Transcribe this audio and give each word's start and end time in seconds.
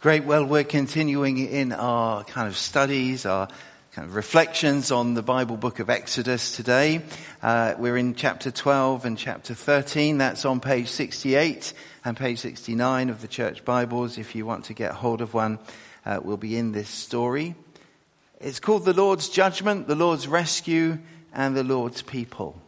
Great. 0.00 0.24
Well, 0.24 0.46
we're 0.46 0.64
continuing 0.64 1.36
in 1.36 1.72
our 1.72 2.24
kind 2.24 2.48
of 2.48 2.56
studies, 2.56 3.26
our 3.26 3.48
kind 3.92 4.08
of 4.08 4.14
reflections 4.14 4.90
on 4.90 5.12
the 5.12 5.20
Bible 5.20 5.58
book 5.58 5.78
of 5.78 5.90
Exodus 5.90 6.56
today. 6.56 7.02
Uh, 7.42 7.74
we're 7.76 7.98
in 7.98 8.14
chapter 8.14 8.50
12 8.50 9.04
and 9.04 9.18
chapter 9.18 9.52
13. 9.52 10.16
That's 10.16 10.46
on 10.46 10.60
page 10.60 10.88
68 10.88 11.74
and 12.02 12.16
page 12.16 12.38
69 12.38 13.10
of 13.10 13.20
the 13.20 13.28
church 13.28 13.62
Bibles. 13.62 14.16
If 14.16 14.34
you 14.34 14.46
want 14.46 14.64
to 14.64 14.72
get 14.72 14.92
hold 14.92 15.20
of 15.20 15.34
one, 15.34 15.58
uh, 16.06 16.18
we'll 16.24 16.38
be 16.38 16.56
in 16.56 16.72
this 16.72 16.88
story. 16.88 17.54
It's 18.40 18.58
called 18.58 18.86
the 18.86 18.94
Lord's 18.94 19.28
Judgment, 19.28 19.86
the 19.86 19.96
Lord's 19.96 20.26
Rescue, 20.26 20.98
and 21.34 21.54
the 21.54 21.62
Lord's 21.62 22.00
People. 22.00 22.58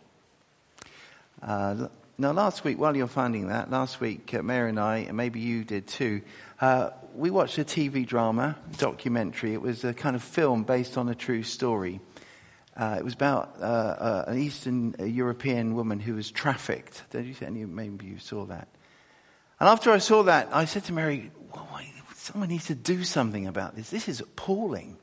Uh, 1.40 1.88
now, 2.18 2.32
last 2.32 2.62
week, 2.62 2.78
while 2.78 2.94
you're 2.94 3.06
finding 3.06 3.48
that, 3.48 3.70
last 3.70 4.02
week, 4.02 4.34
uh, 4.34 4.42
Mary 4.42 4.68
and 4.68 4.78
I, 4.78 4.98
and 4.98 5.16
maybe 5.16 5.40
you 5.40 5.64
did 5.64 5.86
too, 5.86 6.20
uh, 6.60 6.90
we 7.14 7.30
watched 7.30 7.58
a 7.58 7.64
TV 7.64 8.06
drama, 8.06 8.56
documentary. 8.78 9.54
It 9.54 9.60
was 9.60 9.84
a 9.84 9.94
kind 9.94 10.16
of 10.16 10.22
film 10.22 10.64
based 10.64 10.96
on 10.96 11.08
a 11.08 11.14
true 11.14 11.42
story. 11.42 12.00
Uh, 12.76 12.96
it 12.98 13.04
was 13.04 13.14
about 13.14 13.56
uh, 13.60 13.64
uh, 13.64 14.24
an 14.28 14.38
Eastern 14.38 14.94
European 14.98 15.74
woman 15.74 16.00
who 16.00 16.14
was 16.14 16.30
trafficked. 16.30 17.02
Did 17.10 17.26
you, 17.26 17.34
any, 17.42 17.64
maybe 17.64 18.06
you 18.06 18.18
saw 18.18 18.46
that. 18.46 18.68
And 19.60 19.68
after 19.68 19.92
I 19.92 19.98
saw 19.98 20.24
that, 20.24 20.48
I 20.52 20.64
said 20.64 20.84
to 20.84 20.92
Mary, 20.92 21.30
well, 21.54 21.80
someone 22.14 22.48
needs 22.48 22.66
to 22.66 22.74
do 22.74 23.04
something 23.04 23.46
about 23.46 23.76
this. 23.76 23.90
This 23.90 24.08
is 24.08 24.20
appalling. 24.20 24.96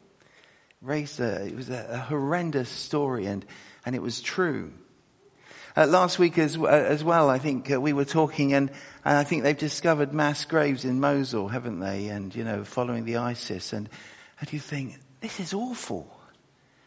It 0.82 1.56
was 1.56 1.70
a, 1.70 1.88
a 1.92 1.98
horrendous 1.98 2.70
story, 2.70 3.26
and, 3.26 3.46
and 3.86 3.96
it 3.96 4.02
was 4.02 4.22
true. 4.22 4.74
Uh, 5.78 5.86
last 5.86 6.18
week 6.18 6.38
as, 6.38 6.58
uh, 6.58 6.66
as 6.66 7.04
well, 7.04 7.30
I 7.30 7.38
think 7.38 7.72
uh, 7.72 7.80
we 7.80 7.94
were 7.94 8.06
talking 8.06 8.54
and, 8.54 8.70
and, 9.06 9.18
I 9.18 9.24
think 9.24 9.44
they've 9.44 9.58
discovered 9.58 10.14
mass 10.14 10.46
graves 10.46 10.84
in 10.84 11.00
Mosul, 11.00 11.48
haven't 11.48 11.80
they? 11.80 12.08
And, 12.08 12.36
you 12.36 12.44
know, 12.44 12.64
following 12.64 13.06
the 13.06 13.18
ISIS. 13.18 13.74
And, 13.74 13.88
and 14.40 14.52
you 14.52 14.60
think, 14.60 14.98
this 15.22 15.40
is 15.40 15.54
awful. 15.54 16.12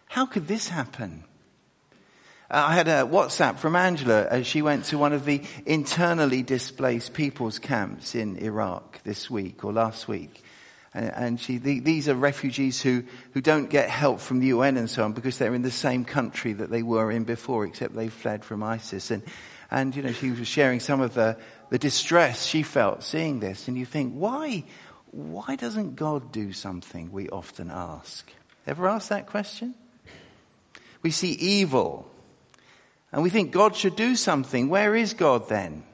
How 0.06 0.26
could 0.26 0.48
this 0.48 0.68
happen? 0.68 1.24
Uh, 2.50 2.64
I 2.68 2.74
had 2.74 2.88
a 2.88 3.02
WhatsApp 3.02 3.58
from 3.58 3.76
Angela 3.76 4.26
as 4.26 4.46
she 4.46 4.62
went 4.62 4.84
to 4.86 4.98
one 4.98 5.12
of 5.12 5.24
the 5.24 5.42
internally 5.64 6.42
displaced 6.42 7.14
people's 7.14 7.58
camps 7.58 8.14
in 8.14 8.36
Iraq 8.36 9.02
this 9.04 9.30
week 9.30 9.64
or 9.64 9.72
last 9.72 10.08
week. 10.08 10.42
And 10.94 11.40
she, 11.40 11.56
these 11.56 12.08
are 12.08 12.14
refugees 12.14 12.82
who, 12.82 13.04
who 13.32 13.40
don't 13.40 13.70
get 13.70 13.88
help 13.88 14.20
from 14.20 14.40
the 14.40 14.48
UN 14.48 14.76
and 14.76 14.90
so 14.90 15.04
on 15.04 15.14
because 15.14 15.38
they're 15.38 15.54
in 15.54 15.62
the 15.62 15.70
same 15.70 16.04
country 16.04 16.52
that 16.52 16.70
they 16.70 16.82
were 16.82 17.10
in 17.10 17.24
before, 17.24 17.64
except 17.64 17.94
they 17.94 18.08
fled 18.08 18.44
from 18.44 18.62
ISIS. 18.62 19.10
And, 19.10 19.22
and 19.70 19.96
you 19.96 20.02
know, 20.02 20.12
she 20.12 20.30
was 20.30 20.46
sharing 20.46 20.80
some 20.80 21.00
of 21.00 21.14
the, 21.14 21.38
the 21.70 21.78
distress 21.78 22.44
she 22.44 22.62
felt 22.62 23.02
seeing 23.02 23.40
this. 23.40 23.68
And 23.68 23.78
you 23.78 23.86
think, 23.86 24.12
why, 24.12 24.64
why 25.12 25.56
doesn't 25.56 25.96
God 25.96 26.30
do 26.30 26.52
something? 26.52 27.10
We 27.10 27.30
often 27.30 27.70
ask. 27.70 28.30
Ever 28.66 28.86
ask 28.86 29.08
that 29.08 29.26
question? 29.26 29.74
We 31.02 31.10
see 31.10 31.32
evil 31.32 32.06
and 33.12 33.22
we 33.22 33.30
think 33.30 33.50
God 33.50 33.76
should 33.76 33.96
do 33.96 34.14
something. 34.14 34.68
Where 34.68 34.94
is 34.94 35.14
God 35.14 35.48
then? 35.48 35.84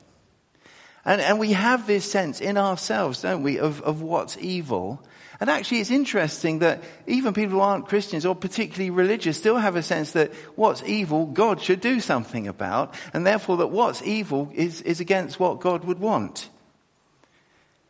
And, 1.04 1.20
and 1.20 1.38
we 1.38 1.52
have 1.52 1.86
this 1.86 2.10
sense 2.10 2.40
in 2.40 2.56
ourselves, 2.58 3.22
don't 3.22 3.42
we, 3.42 3.58
of, 3.58 3.80
of 3.82 4.02
what's 4.02 4.36
evil. 4.38 5.02
And 5.40 5.48
actually 5.48 5.80
it's 5.80 5.90
interesting 5.90 6.58
that 6.60 6.82
even 7.06 7.32
people 7.32 7.54
who 7.54 7.60
aren't 7.60 7.86
Christians 7.86 8.26
or 8.26 8.34
particularly 8.34 8.90
religious 8.90 9.38
still 9.38 9.56
have 9.56 9.76
a 9.76 9.82
sense 9.82 10.12
that 10.12 10.32
what's 10.56 10.82
evil, 10.82 11.26
God 11.26 11.60
should 11.60 11.80
do 11.80 12.00
something 12.00 12.48
about, 12.48 12.94
and 13.14 13.26
therefore 13.26 13.58
that 13.58 13.68
what's 13.68 14.02
evil 14.02 14.50
is, 14.54 14.82
is 14.82 15.00
against 15.00 15.38
what 15.38 15.60
God 15.60 15.84
would 15.84 16.00
want. 16.00 16.48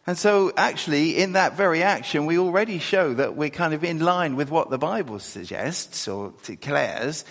And 0.07 0.17
so 0.17 0.53
actually 0.57 1.19
in 1.19 1.33
that 1.33 1.57
very 1.57 1.83
action 1.83 2.27
we 2.27 2.39
already 2.39 2.79
show 2.79 3.15
that 3.15 3.37
we're 3.37 3.51
kind 3.51 3.75
of 3.75 3.85
in 3.85 4.01
line 4.01 4.37
with 4.37 4.51
what 4.51 4.71
the 4.71 4.79
Bible 4.79 5.19
suggests 5.19 6.09
or 6.09 6.33
declares 6.45 7.25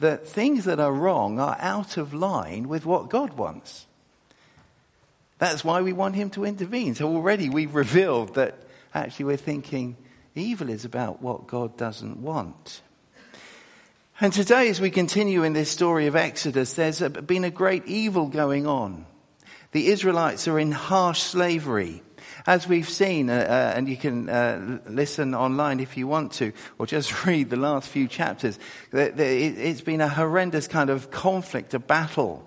that 0.00 0.26
things 0.26 0.64
that 0.64 0.80
are 0.80 0.92
wrong 0.92 1.40
are 1.40 1.56
out 1.58 1.96
of 1.96 2.14
line 2.14 2.68
with 2.68 2.86
what 2.86 3.10
God 3.10 3.34
wants. 3.34 3.86
That's 5.38 5.64
why 5.64 5.82
we 5.82 5.92
want 5.92 6.16
him 6.16 6.30
to 6.30 6.44
intervene. 6.44 6.94
So 6.94 7.08
already 7.08 7.48
we've 7.48 7.74
revealed 7.74 8.34
that 8.34 8.58
actually 8.92 9.26
we're 9.26 9.36
thinking 9.36 9.96
evil 10.34 10.68
is 10.68 10.84
about 10.84 11.22
what 11.22 11.46
God 11.46 11.76
doesn't 11.76 12.18
want. 12.18 12.82
And 14.20 14.32
today, 14.32 14.68
as 14.68 14.80
we 14.80 14.90
continue 14.90 15.44
in 15.44 15.52
this 15.52 15.70
story 15.70 16.08
of 16.08 16.16
Exodus, 16.16 16.72
there's 16.72 17.00
been 17.00 17.44
a 17.44 17.50
great 17.50 17.86
evil 17.86 18.26
going 18.26 18.66
on. 18.66 19.06
The 19.70 19.88
Israelites 19.88 20.48
are 20.48 20.58
in 20.58 20.72
harsh 20.72 21.20
slavery. 21.20 22.02
As 22.44 22.66
we've 22.66 22.88
seen, 22.88 23.30
uh, 23.30 23.34
uh, 23.34 23.72
and 23.76 23.88
you 23.88 23.96
can 23.96 24.28
uh, 24.28 24.80
listen 24.88 25.34
online 25.34 25.80
if 25.80 25.96
you 25.96 26.08
want 26.08 26.32
to, 26.32 26.52
or 26.78 26.86
just 26.86 27.26
read 27.26 27.50
the 27.50 27.56
last 27.56 27.88
few 27.88 28.08
chapters, 28.08 28.58
it's 28.92 29.82
been 29.82 30.00
a 30.00 30.08
horrendous 30.08 30.66
kind 30.66 30.90
of 30.90 31.10
conflict, 31.10 31.74
a 31.74 31.78
battle 31.78 32.44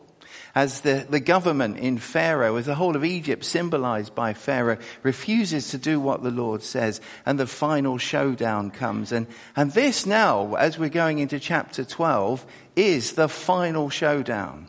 as 0.53 0.81
the, 0.81 1.05
the 1.09 1.19
government 1.19 1.77
in 1.77 1.97
Pharaoh, 1.97 2.55
as 2.57 2.65
the 2.65 2.75
whole 2.75 2.95
of 2.95 3.05
Egypt 3.05 3.45
symbolized 3.45 4.13
by 4.13 4.33
Pharaoh, 4.33 4.77
refuses 5.03 5.69
to 5.69 5.77
do 5.77 5.99
what 5.99 6.23
the 6.23 6.31
Lord 6.31 6.63
says, 6.63 7.01
and 7.25 7.39
the 7.39 7.47
final 7.47 7.97
showdown 7.97 8.71
comes. 8.71 9.11
And, 9.11 9.27
and 9.55 9.71
this 9.71 10.05
now, 10.05 10.55
as 10.55 10.77
we're 10.77 10.89
going 10.89 11.19
into 11.19 11.39
chapter 11.39 11.83
12, 11.83 12.45
is 12.75 13.13
the 13.13 13.29
final 13.29 13.89
showdown. 13.89 14.67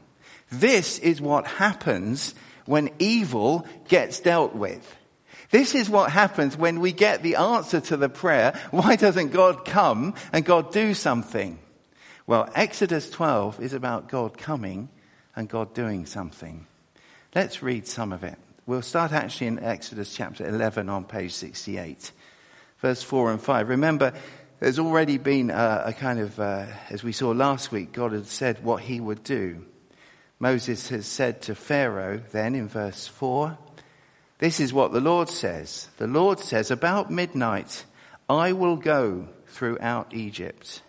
This 0.50 0.98
is 0.98 1.20
what 1.20 1.46
happens 1.46 2.34
when 2.66 2.90
evil 2.98 3.66
gets 3.88 4.20
dealt 4.20 4.54
with. 4.54 4.96
This 5.50 5.74
is 5.74 5.90
what 5.90 6.10
happens 6.10 6.56
when 6.56 6.80
we 6.80 6.92
get 6.92 7.22
the 7.22 7.36
answer 7.36 7.80
to 7.80 7.96
the 7.96 8.08
prayer, 8.08 8.58
why 8.70 8.96
doesn't 8.96 9.32
God 9.32 9.64
come 9.64 10.14
and 10.32 10.44
God 10.44 10.72
do 10.72 10.94
something? 10.94 11.58
Well, 12.26 12.48
Exodus 12.54 13.10
12 13.10 13.60
is 13.60 13.72
about 13.74 14.08
God 14.08 14.38
coming 14.38 14.88
and 15.34 15.48
God 15.48 15.74
doing 15.74 16.06
something. 16.06 16.66
Let's 17.34 17.62
read 17.62 17.86
some 17.86 18.12
of 18.12 18.24
it. 18.24 18.38
We'll 18.66 18.82
start 18.82 19.12
actually 19.12 19.48
in 19.48 19.58
Exodus 19.58 20.14
chapter 20.14 20.46
11 20.46 20.88
on 20.88 21.04
page 21.04 21.32
68, 21.32 22.12
verse 22.78 23.02
4 23.02 23.32
and 23.32 23.42
5. 23.42 23.68
Remember, 23.68 24.12
there's 24.60 24.78
already 24.78 25.18
been 25.18 25.50
a, 25.50 25.82
a 25.86 25.92
kind 25.92 26.20
of, 26.20 26.38
uh, 26.38 26.66
as 26.90 27.02
we 27.02 27.12
saw 27.12 27.30
last 27.30 27.72
week, 27.72 27.92
God 27.92 28.12
had 28.12 28.26
said 28.26 28.62
what 28.62 28.82
he 28.82 29.00
would 29.00 29.24
do. 29.24 29.64
Moses 30.38 30.88
has 30.90 31.06
said 31.06 31.42
to 31.42 31.54
Pharaoh 31.54 32.20
then 32.32 32.54
in 32.54 32.68
verse 32.68 33.06
4, 33.06 33.56
this 34.38 34.60
is 34.60 34.72
what 34.72 34.92
the 34.92 35.00
Lord 35.00 35.28
says. 35.28 35.88
The 35.98 36.06
Lord 36.06 36.40
says, 36.40 36.70
about 36.70 37.10
midnight, 37.10 37.84
I 38.28 38.52
will 38.52 38.76
go 38.76 39.28
throughout 39.46 40.14
Egypt. 40.14 40.82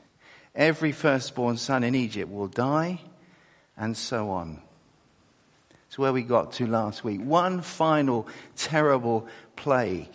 Every 0.56 0.92
firstborn 0.92 1.58
son 1.58 1.84
in 1.84 1.96
Egypt 1.96 2.32
will 2.32 2.48
die 2.48 3.00
and 3.78 3.96
so 3.96 4.30
on. 4.32 4.62
It's 5.88 5.98
where 6.00 6.14
we 6.14 6.24
got 6.24 6.54
to 6.54 6.68
last 6.68 7.04
week. 7.04 7.22
One 7.22 7.62
final 7.62 8.28
terrible 8.56 9.28
plague. 9.56 10.10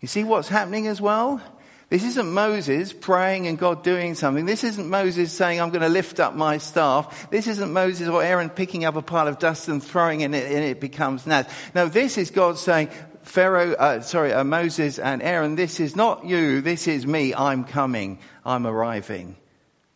You 0.00 0.08
see 0.08 0.24
what's 0.24 0.48
happening 0.48 0.86
as 0.86 1.00
well? 1.00 1.40
This 1.88 2.04
isn't 2.04 2.32
Moses 2.32 2.92
praying 2.92 3.46
and 3.46 3.58
God 3.58 3.84
doing 3.84 4.14
something. 4.14 4.44
This 4.44 4.64
isn't 4.64 4.90
Moses 4.90 5.32
saying, 5.32 5.60
I'm 5.60 5.70
going 5.70 5.82
to 5.82 5.88
lift 5.88 6.18
up 6.18 6.34
my 6.34 6.58
staff. 6.58 7.30
This 7.30 7.46
isn't 7.46 7.72
Moses 7.72 8.08
or 8.08 8.22
Aaron 8.22 8.50
picking 8.50 8.84
up 8.84 8.96
a 8.96 9.02
pile 9.02 9.28
of 9.28 9.38
dust 9.38 9.68
and 9.68 9.82
throwing 9.82 10.20
it 10.20 10.26
and 10.26 10.34
it 10.34 10.80
becomes 10.80 11.26
gnats. 11.26 11.52
No, 11.74 11.88
this 11.88 12.18
is 12.18 12.30
God 12.30 12.58
saying, 12.58 12.90
Pharaoh, 13.22 13.72
uh, 13.72 14.00
sorry, 14.00 14.32
uh, 14.32 14.44
Moses 14.44 14.98
and 14.98 15.22
Aaron, 15.22 15.54
this 15.54 15.80
is 15.80 15.96
not 15.96 16.26
you, 16.26 16.60
this 16.60 16.88
is 16.88 17.06
me. 17.06 17.34
I'm 17.34 17.64
coming. 17.64 18.18
I'm 18.44 18.66
arriving 18.66 19.36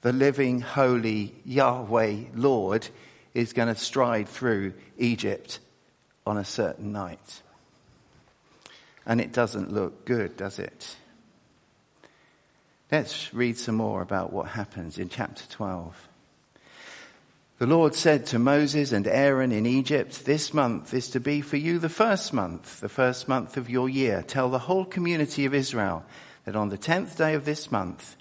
the 0.02 0.12
living, 0.12 0.60
holy 0.60 1.34
Yahweh 1.44 2.16
Lord 2.34 2.88
is 3.34 3.52
going 3.52 3.68
to 3.68 3.74
stride 3.74 4.28
through 4.28 4.74
Egypt 4.98 5.60
on 6.26 6.36
a 6.36 6.44
certain 6.44 6.92
night. 6.92 7.42
And 9.06 9.20
it 9.20 9.32
doesn't 9.32 9.72
look 9.72 10.04
good, 10.04 10.36
does 10.36 10.58
it? 10.58 10.96
Let's 12.90 13.32
read 13.32 13.56
some 13.56 13.76
more 13.76 14.02
about 14.02 14.32
what 14.32 14.48
happens 14.48 14.98
in 14.98 15.08
chapter 15.08 15.44
12. 15.50 16.08
The 17.58 17.66
Lord 17.66 17.94
said 17.94 18.26
to 18.26 18.38
Moses 18.38 18.90
and 18.90 19.06
Aaron 19.06 19.52
in 19.52 19.66
Egypt, 19.66 20.24
this 20.24 20.54
month 20.54 20.94
is 20.94 21.08
to 21.10 21.20
be 21.20 21.42
for 21.42 21.58
you 21.58 21.78
the 21.78 21.90
first 21.90 22.32
month, 22.32 22.80
the 22.80 22.88
first 22.88 23.28
month 23.28 23.58
of 23.58 23.68
your 23.68 23.88
year. 23.88 24.24
Tell 24.26 24.48
the 24.48 24.58
whole 24.58 24.86
community 24.86 25.44
of 25.44 25.52
Israel 25.52 26.02
that 26.46 26.56
on 26.56 26.70
the 26.70 26.78
tenth 26.78 27.18
day 27.18 27.34
of 27.34 27.44
this 27.44 27.70
month, 27.70 28.16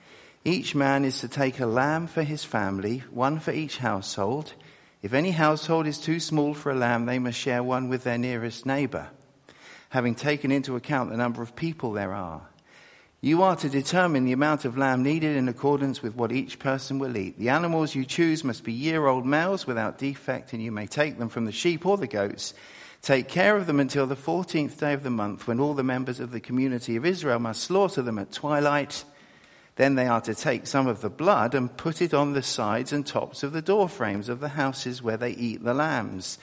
each 0.46 0.74
man 0.74 1.04
is 1.06 1.20
to 1.20 1.28
take 1.28 1.60
a 1.60 1.66
lamb 1.66 2.08
for 2.08 2.24
his 2.24 2.44
family, 2.44 3.04
one 3.12 3.40
for 3.40 3.52
each 3.52 3.78
household. 3.78 4.54
If 5.02 5.14
any 5.14 5.32
household 5.32 5.88
is 5.88 6.00
too 6.00 6.20
small 6.20 6.54
for 6.54 6.72
a 6.72 6.76
lamb, 6.76 7.06
they 7.06 7.20
must 7.20 7.38
share 7.38 7.62
one 7.62 7.90
with 7.90 8.04
their 8.04 8.18
nearest 8.18 8.66
neighbor, 8.66 9.10
having 9.90 10.16
taken 10.16 10.52
into 10.52 10.76
account 10.76 11.10
the 11.10 11.18
number 11.18 11.42
of 11.42 11.56
people 11.56 11.92
there 11.92 12.14
are. 12.14 12.42
You 13.22 13.44
are 13.44 13.58
to 13.58 13.70
determine 13.70 14.24
the 14.24 14.32
amount 14.32 14.64
of 14.64 14.78
lamb 14.78 15.04
needed 15.04 15.36
in 15.36 15.50
accordance 15.50 16.02
with 16.02 16.16
what 16.16 16.32
each 16.32 16.58
person 16.58 17.00
will 17.00 17.18
eat. 17.18 17.38
The 17.38 17.50
animals 17.50 17.94
you 17.94 18.06
choose 18.06 18.46
must 18.46 18.64
be 18.64 18.72
year 18.72 19.08
old 19.08 19.26
males 19.26 19.68
without 19.68 19.98
defect, 19.98 20.54
and 20.54 20.64
you 20.64 20.72
may 20.72 20.88
take 20.88 21.18
them 21.18 21.28
from 21.28 21.44
the 21.44 21.52
sheep 21.52 21.86
or 21.86 21.98
the 21.98 22.08
goats. 22.08 22.54
Take 23.02 23.28
care 23.28 23.58
of 23.58 23.68
them 23.68 23.82
until 23.82 24.08
the 24.08 24.16
14th 24.16 24.78
day 24.78 24.94
of 24.94 25.04
the 25.04 25.10
month, 25.10 25.48
when 25.48 25.60
all 25.60 25.74
the 25.74 25.84
members 25.84 26.22
of 26.22 26.32
the 26.32 26.40
community 26.40 26.96
of 26.96 27.06
Israel 27.06 27.40
must 27.40 27.64
slaughter 27.64 28.02
them 28.02 28.20
at 28.20 28.32
twilight. 28.32 29.04
Then 29.80 29.96
they 29.96 30.08
are 30.08 30.20
to 30.20 30.36
take 30.36 30.68
some 30.68 30.88
of 30.88 31.00
the 31.00 31.10
blood 31.10 31.56
and 31.56 31.78
put 31.78 32.02
it 32.02 32.14
on 32.14 32.34
the 32.34 32.44
sides 32.44 32.92
and 32.92 33.08
tops 33.08 33.44
of 33.44 33.54
the 33.54 33.62
door 33.62 33.88
frames 33.88 34.28
of 34.28 34.42
the 34.42 34.50
houses 34.50 35.02
where 35.02 35.16
they 35.16 35.32
eat 35.32 35.64
the 35.64 35.74
lambs. 35.74 36.38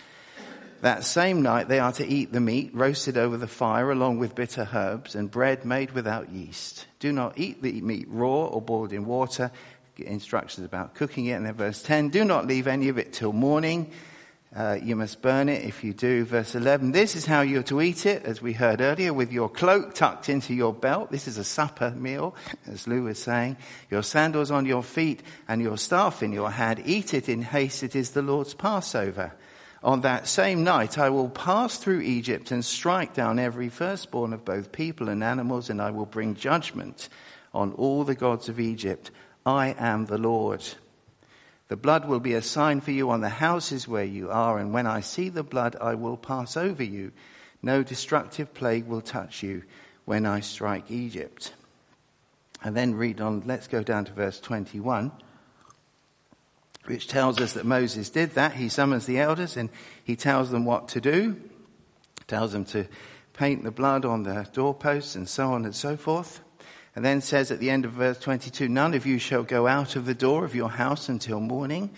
That 0.80 1.04
same 1.04 1.42
night 1.42 1.68
they 1.68 1.78
are 1.78 1.92
to 1.92 2.06
eat 2.06 2.32
the 2.32 2.40
meat 2.40 2.70
roasted 2.72 3.18
over 3.18 3.36
the 3.36 3.46
fire 3.46 3.90
along 3.90 4.20
with 4.20 4.34
bitter 4.34 4.70
herbs 4.72 5.14
and 5.14 5.30
bread 5.30 5.66
made 5.66 5.90
without 5.90 6.30
yeast. 6.32 6.86
Do 6.98 7.12
not 7.12 7.38
eat 7.38 7.60
the 7.60 7.78
meat 7.82 8.06
raw 8.08 8.46
or 8.46 8.62
boiled 8.62 8.94
in 8.94 9.04
water. 9.04 9.50
Get 9.96 10.06
Instructions 10.06 10.64
about 10.64 10.94
cooking 10.94 11.26
it. 11.26 11.32
And 11.32 11.44
then 11.44 11.52
verse 11.52 11.82
10, 11.82 12.08
do 12.08 12.24
not 12.24 12.46
leave 12.46 12.66
any 12.66 12.88
of 12.88 12.96
it 12.96 13.12
till 13.12 13.34
morning. 13.34 13.92
Uh, 14.54 14.78
you 14.80 14.96
must 14.96 15.20
burn 15.20 15.48
it 15.48 15.64
if 15.64 15.84
you 15.84 15.92
do. 15.92 16.24
Verse 16.24 16.54
11, 16.54 16.92
this 16.92 17.16
is 17.16 17.26
how 17.26 17.42
you're 17.42 17.62
to 17.64 17.82
eat 17.82 18.06
it, 18.06 18.24
as 18.24 18.40
we 18.40 18.52
heard 18.52 18.80
earlier, 18.80 19.12
with 19.12 19.32
your 19.32 19.48
cloak 19.48 19.94
tucked 19.94 20.28
into 20.28 20.54
your 20.54 20.72
belt. 20.72 21.10
This 21.10 21.28
is 21.28 21.36
a 21.36 21.44
supper 21.44 21.90
meal, 21.90 22.34
as 22.66 22.86
Lou 22.86 23.02
was 23.02 23.18
saying. 23.18 23.56
Your 23.90 24.02
sandals 24.02 24.50
on 24.50 24.64
your 24.64 24.82
feet 24.82 25.22
and 25.48 25.60
your 25.60 25.76
staff 25.76 26.22
in 26.22 26.32
your 26.32 26.50
hand. 26.50 26.82
Eat 26.86 27.12
it 27.12 27.28
in 27.28 27.42
haste. 27.42 27.82
It 27.82 27.96
is 27.96 28.10
the 28.10 28.22
Lord's 28.22 28.54
Passover. 28.54 29.32
On 29.82 30.00
that 30.00 30.26
same 30.26 30.64
night, 30.64 30.96
I 30.96 31.10
will 31.10 31.28
pass 31.28 31.76
through 31.76 32.00
Egypt 32.00 32.50
and 32.50 32.64
strike 32.64 33.14
down 33.14 33.38
every 33.38 33.68
firstborn 33.68 34.32
of 34.32 34.44
both 34.44 34.72
people 34.72 35.08
and 35.08 35.22
animals, 35.22 35.70
and 35.70 35.82
I 35.82 35.90
will 35.90 36.06
bring 36.06 36.34
judgment 36.34 37.08
on 37.52 37.72
all 37.72 38.04
the 38.04 38.14
gods 38.14 38.48
of 38.48 38.58
Egypt. 38.58 39.10
I 39.44 39.74
am 39.78 40.06
the 40.06 40.18
Lord. 40.18 40.64
The 41.68 41.76
blood 41.76 42.06
will 42.06 42.20
be 42.20 42.34
a 42.34 42.42
sign 42.42 42.80
for 42.80 42.92
you 42.92 43.10
on 43.10 43.20
the 43.20 43.28
houses 43.28 43.88
where 43.88 44.04
you 44.04 44.30
are, 44.30 44.58
and 44.58 44.72
when 44.72 44.86
I 44.86 45.00
see 45.00 45.28
the 45.28 45.42
blood, 45.42 45.76
I 45.80 45.94
will 45.94 46.16
pass 46.16 46.56
over 46.56 46.84
you. 46.84 47.12
No 47.62 47.82
destructive 47.82 48.54
plague 48.54 48.86
will 48.86 49.00
touch 49.00 49.42
you 49.42 49.64
when 50.04 50.26
I 50.26 50.40
strike 50.40 50.90
Egypt. 50.90 51.52
And 52.62 52.76
then 52.76 52.94
read 52.94 53.20
on, 53.20 53.42
let's 53.46 53.66
go 53.66 53.82
down 53.82 54.04
to 54.04 54.12
verse 54.12 54.38
21, 54.40 55.10
which 56.84 57.08
tells 57.08 57.40
us 57.40 57.54
that 57.54 57.66
Moses 57.66 58.10
did 58.10 58.34
that. 58.34 58.54
He 58.54 58.68
summons 58.68 59.06
the 59.06 59.18
elders 59.18 59.56
and 59.56 59.68
he 60.04 60.14
tells 60.14 60.50
them 60.50 60.64
what 60.64 60.88
to 60.88 61.00
do, 61.00 61.40
tells 62.28 62.52
them 62.52 62.64
to 62.66 62.86
paint 63.32 63.64
the 63.64 63.70
blood 63.72 64.04
on 64.04 64.22
the 64.22 64.48
doorposts 64.52 65.16
and 65.16 65.28
so 65.28 65.52
on 65.52 65.64
and 65.64 65.74
so 65.74 65.96
forth. 65.96 66.40
And 66.96 67.04
then 67.04 67.20
says 67.20 67.50
at 67.50 67.60
the 67.60 67.68
end 67.68 67.84
of 67.84 67.92
verse 67.92 68.18
22, 68.18 68.68
none 68.68 68.94
of 68.94 69.04
you 69.04 69.18
shall 69.18 69.42
go 69.42 69.66
out 69.66 69.96
of 69.96 70.06
the 70.06 70.14
door 70.14 70.46
of 70.46 70.54
your 70.54 70.70
house 70.70 71.10
until 71.10 71.40
morning. 71.40 71.90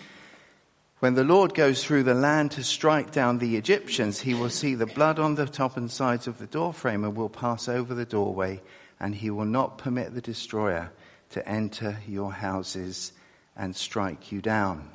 When 0.99 1.13
the 1.13 1.23
Lord 1.23 1.53
goes 1.53 1.81
through 1.81 2.03
the 2.03 2.13
land 2.13 2.51
to 2.51 2.63
strike 2.65 3.11
down 3.11 3.37
the 3.37 3.55
Egyptians, 3.55 4.19
he 4.19 4.33
will 4.33 4.49
see 4.49 4.75
the 4.75 4.85
blood 4.85 5.17
on 5.17 5.35
the 5.35 5.45
top 5.45 5.77
and 5.77 5.89
sides 5.89 6.27
of 6.27 6.37
the 6.37 6.47
doorframe 6.47 7.05
and 7.05 7.15
will 7.15 7.29
pass 7.29 7.69
over 7.69 7.93
the 7.93 8.03
doorway, 8.03 8.61
and 8.99 9.15
he 9.15 9.29
will 9.29 9.45
not 9.45 9.77
permit 9.77 10.13
the 10.13 10.19
destroyer 10.19 10.91
to 11.29 11.47
enter 11.47 11.97
your 12.05 12.33
houses 12.33 13.13
and 13.55 13.73
strike 13.73 14.33
you 14.33 14.41
down. 14.41 14.89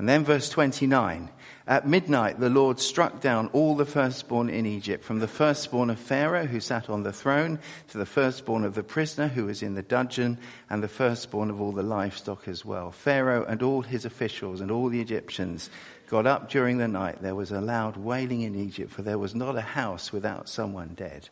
And 0.00 0.08
then 0.08 0.24
verse 0.24 0.48
29. 0.48 1.28
At 1.66 1.86
midnight, 1.86 2.40
the 2.40 2.48
Lord 2.48 2.80
struck 2.80 3.20
down 3.20 3.48
all 3.48 3.76
the 3.76 3.84
firstborn 3.84 4.48
in 4.48 4.64
Egypt, 4.64 5.04
from 5.04 5.18
the 5.18 5.28
firstborn 5.28 5.90
of 5.90 5.98
Pharaoh 5.98 6.46
who 6.46 6.58
sat 6.58 6.88
on 6.88 7.02
the 7.02 7.12
throne 7.12 7.58
to 7.88 7.98
the 7.98 8.06
firstborn 8.06 8.64
of 8.64 8.74
the 8.74 8.82
prisoner 8.82 9.28
who 9.28 9.44
was 9.44 9.62
in 9.62 9.74
the 9.74 9.82
dungeon 9.82 10.38
and 10.70 10.82
the 10.82 10.88
firstborn 10.88 11.50
of 11.50 11.60
all 11.60 11.72
the 11.72 11.82
livestock 11.82 12.48
as 12.48 12.64
well. 12.64 12.90
Pharaoh 12.90 13.44
and 13.44 13.62
all 13.62 13.82
his 13.82 14.06
officials 14.06 14.62
and 14.62 14.70
all 14.70 14.88
the 14.88 15.02
Egyptians 15.02 15.68
got 16.08 16.26
up 16.26 16.48
during 16.48 16.78
the 16.78 16.88
night. 16.88 17.20
There 17.20 17.34
was 17.34 17.50
a 17.50 17.60
loud 17.60 17.98
wailing 17.98 18.40
in 18.40 18.54
Egypt, 18.54 18.90
for 18.90 19.02
there 19.02 19.18
was 19.18 19.34
not 19.34 19.54
a 19.54 19.60
house 19.60 20.12
without 20.12 20.48
someone 20.48 20.94
dead. 20.94 21.28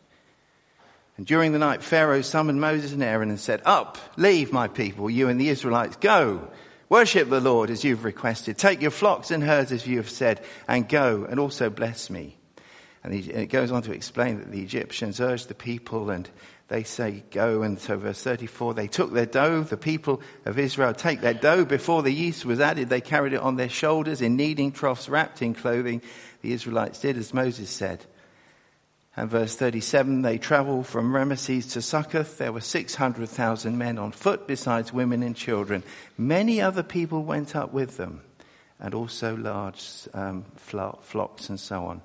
And 1.17 1.27
during 1.27 1.53
the 1.53 1.59
night, 1.59 1.83
Pharaoh 1.83 2.21
summoned 2.21 2.61
Moses 2.61 2.93
and 2.93 3.03
Aaron 3.03 3.31
and 3.31 3.41
said, 3.41 3.63
Up, 3.65 3.97
leave 4.19 4.53
my 4.53 4.69
people, 4.69 5.09
you 5.09 5.31
and 5.31 5.41
the 5.41 5.49
Israelites, 5.49 5.97
go. 5.97 6.51
Worship 6.89 7.29
the 7.29 7.41
Lord 7.41 7.69
as 7.69 7.85
you've 7.85 8.05
requested. 8.05 8.57
Take 8.57 8.81
your 8.81 8.91
flocks 8.91 9.31
and 9.31 9.43
herds 9.43 9.73
as 9.73 9.87
you 9.87 9.99
have 9.99 10.09
said, 10.09 10.43
and 10.67 10.89
go, 10.89 11.27
and 11.29 11.39
also 11.39 11.69
bless 11.69 12.09
me. 12.09 12.37
And 13.05 13.15
it 13.15 13.47
goes 13.47 13.71
on 13.71 13.83
to 13.83 13.93
explain 13.93 14.39
that 14.39 14.51
the 14.51 14.63
Egyptians 14.63 15.21
urged 15.21 15.49
the 15.49 15.55
people, 15.55 16.11
and 16.11 16.29
they 16.69 16.83
say, 16.83 17.25
Go. 17.31 17.63
And 17.63 17.79
so, 17.79 17.97
verse 17.97 18.23
34, 18.23 18.75
they 18.75 18.89
took 18.89 19.13
their 19.13 19.27
dough, 19.27 19.63
the 19.63 19.77
people 19.77 20.23
of 20.45 20.59
Israel 20.59 20.95
take 20.95 21.21
their 21.21 21.35
dough 21.35 21.65
before 21.65 22.03
the 22.03 22.13
yeast 22.13 22.45
was 22.45 22.61
added. 22.61 22.89
They 22.89 23.01
carried 23.01 23.35
it 23.35 23.41
on 23.41 23.57
their 23.57 23.69
shoulders 23.69 24.21
in 24.21 24.37
kneading 24.37 24.73
troughs 24.73 25.09
wrapped 25.09 25.43
in 25.43 25.55
clothing. 25.55 26.03
The 26.43 26.53
Israelites 26.53 27.01
did 27.01 27.17
as 27.17 27.35
Moses 27.35 27.71
said. 27.71 28.05
And 29.19 29.29
verse 29.29 29.57
37, 29.57 30.23
they 30.23 30.39
traveled 30.39 30.87
from 30.87 31.13
Ramesses 31.13 31.73
to 31.73 31.83
Succoth. 31.83 32.39
There 32.39 32.53
were 32.53 32.61
600,000 32.61 33.77
men 33.77 33.99
on 33.99 34.13
foot 34.13 34.47
besides 34.47 34.93
women 34.93 35.25
and 35.25 35.35
children. 35.35 35.83
Many 36.17 36.61
other 36.61 36.85
people 36.85 37.25
went 37.25 37.57
up 37.57 37.73
with 37.73 37.97
them 37.97 38.21
and 38.79 38.95
also 38.95 39.37
large 39.37 40.07
um, 40.15 40.45
flocks 40.55 41.49
and 41.49 41.59
so 41.59 41.87
on. 41.87 42.03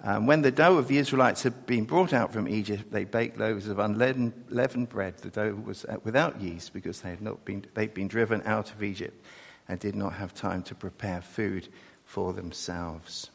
Um, 0.00 0.24
when 0.24 0.40
the 0.40 0.50
dough 0.50 0.78
of 0.78 0.88
the 0.88 0.96
Israelites 0.96 1.42
had 1.42 1.66
been 1.66 1.84
brought 1.84 2.14
out 2.14 2.32
from 2.32 2.48
Egypt, 2.48 2.90
they 2.90 3.04
baked 3.04 3.38
loaves 3.38 3.68
of 3.68 3.78
unleavened 3.78 4.88
bread. 4.88 5.18
The 5.18 5.28
dough 5.28 5.62
was 5.62 5.84
uh, 5.84 5.96
without 6.04 6.40
yeast 6.40 6.72
because 6.72 7.02
they 7.02 7.10
had 7.10 7.20
not 7.20 7.44
been, 7.44 7.66
they'd 7.74 7.92
been 7.92 8.08
driven 8.08 8.40
out 8.46 8.72
of 8.72 8.82
Egypt 8.82 9.22
and 9.68 9.78
did 9.78 9.94
not 9.94 10.14
have 10.14 10.32
time 10.32 10.62
to 10.62 10.74
prepare 10.74 11.20
food 11.20 11.68
for 12.06 12.32
themselves. 12.32 13.28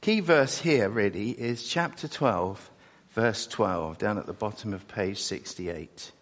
Key 0.00 0.20
verse 0.20 0.58
here 0.58 0.88
really 0.88 1.30
is 1.30 1.68
chapter 1.68 2.08
12, 2.08 2.70
verse 3.10 3.46
12, 3.46 3.98
down 3.98 4.16
at 4.16 4.24
the 4.24 4.32
bottom 4.32 4.72
of 4.72 4.88
page 4.88 5.20
68. 5.20 6.12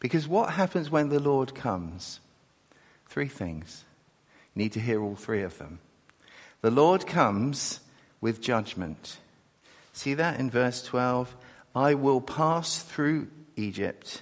Because 0.00 0.28
what 0.28 0.50
happens 0.50 0.90
when 0.90 1.08
the 1.08 1.20
Lord 1.20 1.54
comes? 1.54 2.20
Three 3.08 3.28
things. 3.28 3.82
You 4.54 4.64
need 4.64 4.72
to 4.72 4.80
hear 4.80 5.02
all 5.02 5.16
three 5.16 5.42
of 5.42 5.56
them. 5.56 5.78
The 6.60 6.70
Lord 6.70 7.06
comes 7.06 7.80
with 8.20 8.42
judgment. 8.42 9.16
See 9.94 10.12
that 10.12 10.38
in 10.38 10.50
verse 10.50 10.82
12? 10.82 11.34
I 11.74 11.94
will 11.94 12.20
pass 12.20 12.82
through 12.82 13.28
Egypt. 13.56 14.20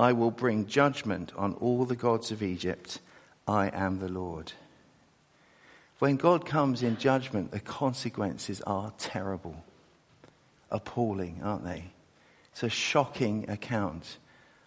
I 0.00 0.14
will 0.14 0.32
bring 0.32 0.66
judgment 0.66 1.32
on 1.36 1.54
all 1.54 1.84
the 1.84 1.94
gods 1.94 2.32
of 2.32 2.42
Egypt. 2.42 2.98
I 3.46 3.68
am 3.68 4.00
the 4.00 4.08
Lord. 4.08 4.52
When 5.98 6.16
God 6.16 6.44
comes 6.44 6.82
in 6.82 6.98
judgment, 6.98 7.52
the 7.52 7.60
consequences 7.60 8.60
are 8.62 8.92
terrible, 8.98 9.64
appalling, 10.70 11.40
aren't 11.42 11.64
they? 11.64 11.84
It's 12.52 12.62
a 12.62 12.68
shocking 12.68 13.48
account 13.48 14.18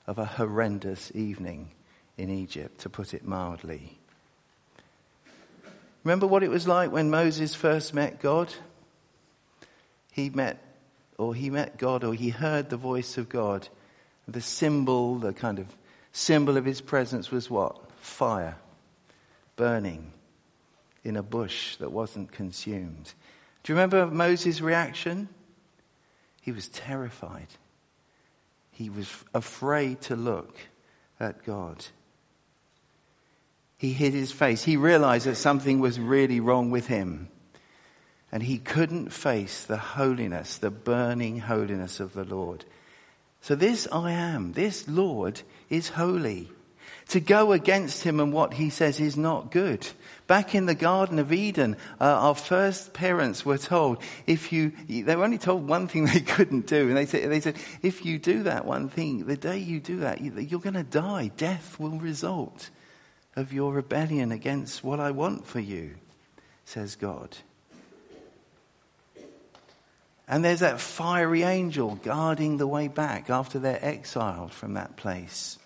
of 0.07 0.17
a 0.17 0.25
horrendous 0.25 1.11
evening 1.13 1.71
in 2.17 2.29
Egypt, 2.29 2.81
to 2.81 2.89
put 2.89 3.13
it 3.13 3.23
mildly. 3.23 3.97
Remember 6.03 6.25
what 6.25 6.43
it 6.43 6.49
was 6.49 6.67
like 6.67 6.91
when 6.91 7.09
Moses 7.09 7.53
first 7.53 7.93
met 7.93 8.19
God? 8.19 8.53
He 10.11 10.29
met, 10.29 10.57
or 11.17 11.35
he 11.35 11.49
met 11.49 11.77
God, 11.77 12.03
or 12.03 12.13
he 12.13 12.29
heard 12.29 12.69
the 12.69 12.77
voice 12.77 13.17
of 13.17 13.29
God. 13.29 13.69
The 14.27 14.41
symbol, 14.41 15.15
the 15.15 15.33
kind 15.33 15.59
of 15.59 15.67
symbol 16.11 16.57
of 16.57 16.65
his 16.65 16.81
presence 16.81 17.29
was 17.29 17.49
what? 17.49 17.77
Fire, 18.01 18.57
burning 19.55 20.11
in 21.09 21.17
a 21.17 21.23
bush 21.23 21.75
that 21.77 21.91
wasn't 21.91 22.31
consumed. 22.31 23.13
Do 23.63 23.73
you 23.73 23.75
remember 23.75 24.05
Moses' 24.05 24.61
reaction? 24.61 25.27
He 26.41 26.51
was 26.51 26.69
terrified. 26.69 27.47
He 28.71 28.89
was 28.89 29.11
afraid 29.33 30.01
to 30.01 30.15
look 30.15 30.55
at 31.19 31.43
God. 31.43 31.85
He 33.77 33.91
hid 33.91 34.13
his 34.13 34.31
face. 34.31 34.63
He 34.63 34.77
realized 34.77 35.25
that 35.25 35.35
something 35.35 35.79
was 35.79 35.99
really 35.99 36.39
wrong 36.39 36.69
with 36.69 36.87
him. 36.87 37.29
And 38.31 38.43
he 38.43 38.59
couldn't 38.59 39.09
face 39.09 39.63
the 39.63 39.77
holiness, 39.77 40.57
the 40.57 40.69
burning 40.69 41.39
holiness 41.39 41.99
of 41.99 42.13
the 42.13 42.23
Lord. 42.23 42.65
So 43.41 43.55
this 43.55 43.87
I 43.91 44.11
am, 44.11 44.53
this 44.53 44.87
Lord 44.87 45.41
is 45.69 45.89
holy. 45.89 46.51
To 47.09 47.19
go 47.19 47.53
against 47.53 48.03
him 48.03 48.19
and 48.19 48.31
what 48.31 48.53
he 48.53 48.69
says 48.69 48.99
is 48.99 49.17
not 49.17 49.51
good. 49.51 49.87
Back 50.27 50.53
in 50.53 50.67
the 50.67 50.75
Garden 50.75 51.17
of 51.17 51.33
Eden, 51.33 51.75
uh, 51.99 52.03
our 52.03 52.35
first 52.35 52.93
parents 52.93 53.43
were 53.43 53.57
told, 53.57 53.97
if 54.27 54.53
you, 54.53 54.73
they 54.87 55.15
were 55.15 55.23
only 55.23 55.39
told 55.39 55.67
one 55.67 55.87
thing 55.87 56.05
they 56.13 56.19
couldn't 56.19 56.67
do. 56.67 56.87
And 56.87 56.95
they 56.95 57.07
said, 57.07 57.31
they 57.31 57.39
said 57.39 57.55
if 57.81 58.05
you 58.05 58.19
do 58.19 58.43
that 58.43 58.65
one 58.65 58.89
thing, 58.89 59.25
the 59.25 59.37
day 59.37 59.57
you 59.57 59.79
do 59.79 60.01
that, 60.01 60.21
you're 60.21 60.59
going 60.59 60.75
to 60.75 60.83
die. 60.83 61.31
Death 61.35 61.79
will 61.79 61.97
result 61.97 62.69
of 63.35 63.53
your 63.53 63.73
rebellion 63.73 64.31
against 64.31 64.83
what 64.83 64.99
I 64.99 65.11
want 65.11 65.47
for 65.47 65.59
you, 65.59 65.95
says 66.65 66.95
God. 66.95 67.37
And 70.27 70.45
there's 70.45 70.59
that 70.59 70.79
fiery 70.79 71.41
angel 71.41 71.95
guarding 72.03 72.57
the 72.57 72.67
way 72.67 72.87
back 72.87 73.31
after 73.31 73.57
they're 73.57 73.83
exiled 73.83 74.53
from 74.53 74.75
that 74.75 74.95
place. 74.95 75.58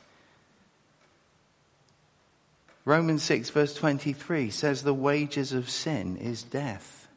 Romans 2.85 3.23
6 3.23 3.49
verse 3.51 3.73
23 3.73 4.49
says 4.49 4.83
the 4.83 4.93
wages 4.93 5.53
of 5.53 5.69
sin 5.69 6.17
is 6.17 6.43
death. 6.43 7.07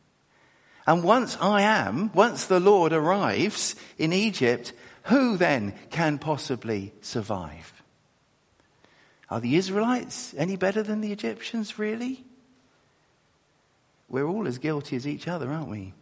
And 0.86 1.02
once 1.02 1.36
I 1.40 1.62
am, 1.62 2.12
once 2.12 2.46
the 2.46 2.60
Lord 2.60 2.92
arrives 2.92 3.74
in 3.98 4.12
Egypt, 4.12 4.72
who 5.04 5.36
then 5.36 5.74
can 5.90 6.18
possibly 6.18 6.92
survive? 7.00 7.72
Are 9.28 9.40
the 9.40 9.56
Israelites 9.56 10.34
any 10.38 10.56
better 10.56 10.84
than 10.84 11.00
the 11.00 11.10
Egyptians, 11.10 11.78
really? 11.78 12.24
We're 14.08 14.26
all 14.26 14.46
as 14.46 14.58
guilty 14.58 14.94
as 14.94 15.06
each 15.06 15.26
other, 15.26 15.50
aren't 15.50 15.68
we? 15.68 15.92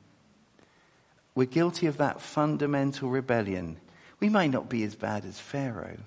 We're 1.34 1.46
guilty 1.46 1.86
of 1.86 1.96
that 1.96 2.20
fundamental 2.20 3.08
rebellion. 3.08 3.78
We 4.20 4.28
may 4.28 4.48
not 4.48 4.68
be 4.68 4.82
as 4.84 4.94
bad 4.94 5.24
as 5.24 5.40
Pharaoh, 5.40 5.98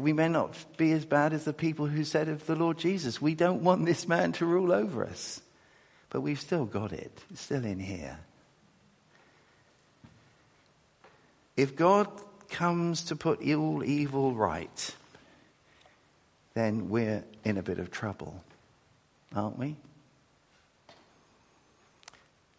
we 0.00 0.12
may 0.12 0.28
not 0.28 0.54
be 0.76 0.92
as 0.92 1.04
bad 1.04 1.32
as 1.32 1.44
the 1.44 1.52
people 1.52 1.86
who 1.86 2.04
said 2.04 2.28
of 2.28 2.46
the 2.46 2.56
Lord 2.56 2.78
Jesus, 2.78 3.20
We 3.20 3.34
don't 3.34 3.62
want 3.62 3.86
this 3.86 4.06
man 4.06 4.32
to 4.32 4.46
rule 4.46 4.72
over 4.72 5.04
us. 5.04 5.40
But 6.10 6.20
we've 6.20 6.40
still 6.40 6.64
got 6.64 6.92
it, 6.92 7.24
it's 7.30 7.42
still 7.42 7.64
in 7.64 7.78
here. 7.78 8.18
If 11.56 11.74
God 11.74 12.08
comes 12.48 13.04
to 13.04 13.16
put 13.16 13.40
all 13.54 13.82
evil 13.82 14.34
right, 14.34 14.94
then 16.54 16.88
we're 16.88 17.24
in 17.44 17.56
a 17.56 17.62
bit 17.62 17.78
of 17.78 17.90
trouble, 17.90 18.42
aren't 19.34 19.58
we? 19.58 19.76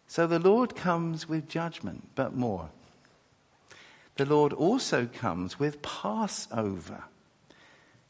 So 0.08 0.26
the 0.26 0.40
Lord 0.40 0.76
comes 0.76 1.30
with 1.30 1.48
judgment, 1.48 2.10
but 2.16 2.36
more. 2.36 2.70
The 4.16 4.26
Lord 4.26 4.52
also 4.54 5.06
comes 5.06 5.60
with 5.60 5.82
Passover. 5.84 7.04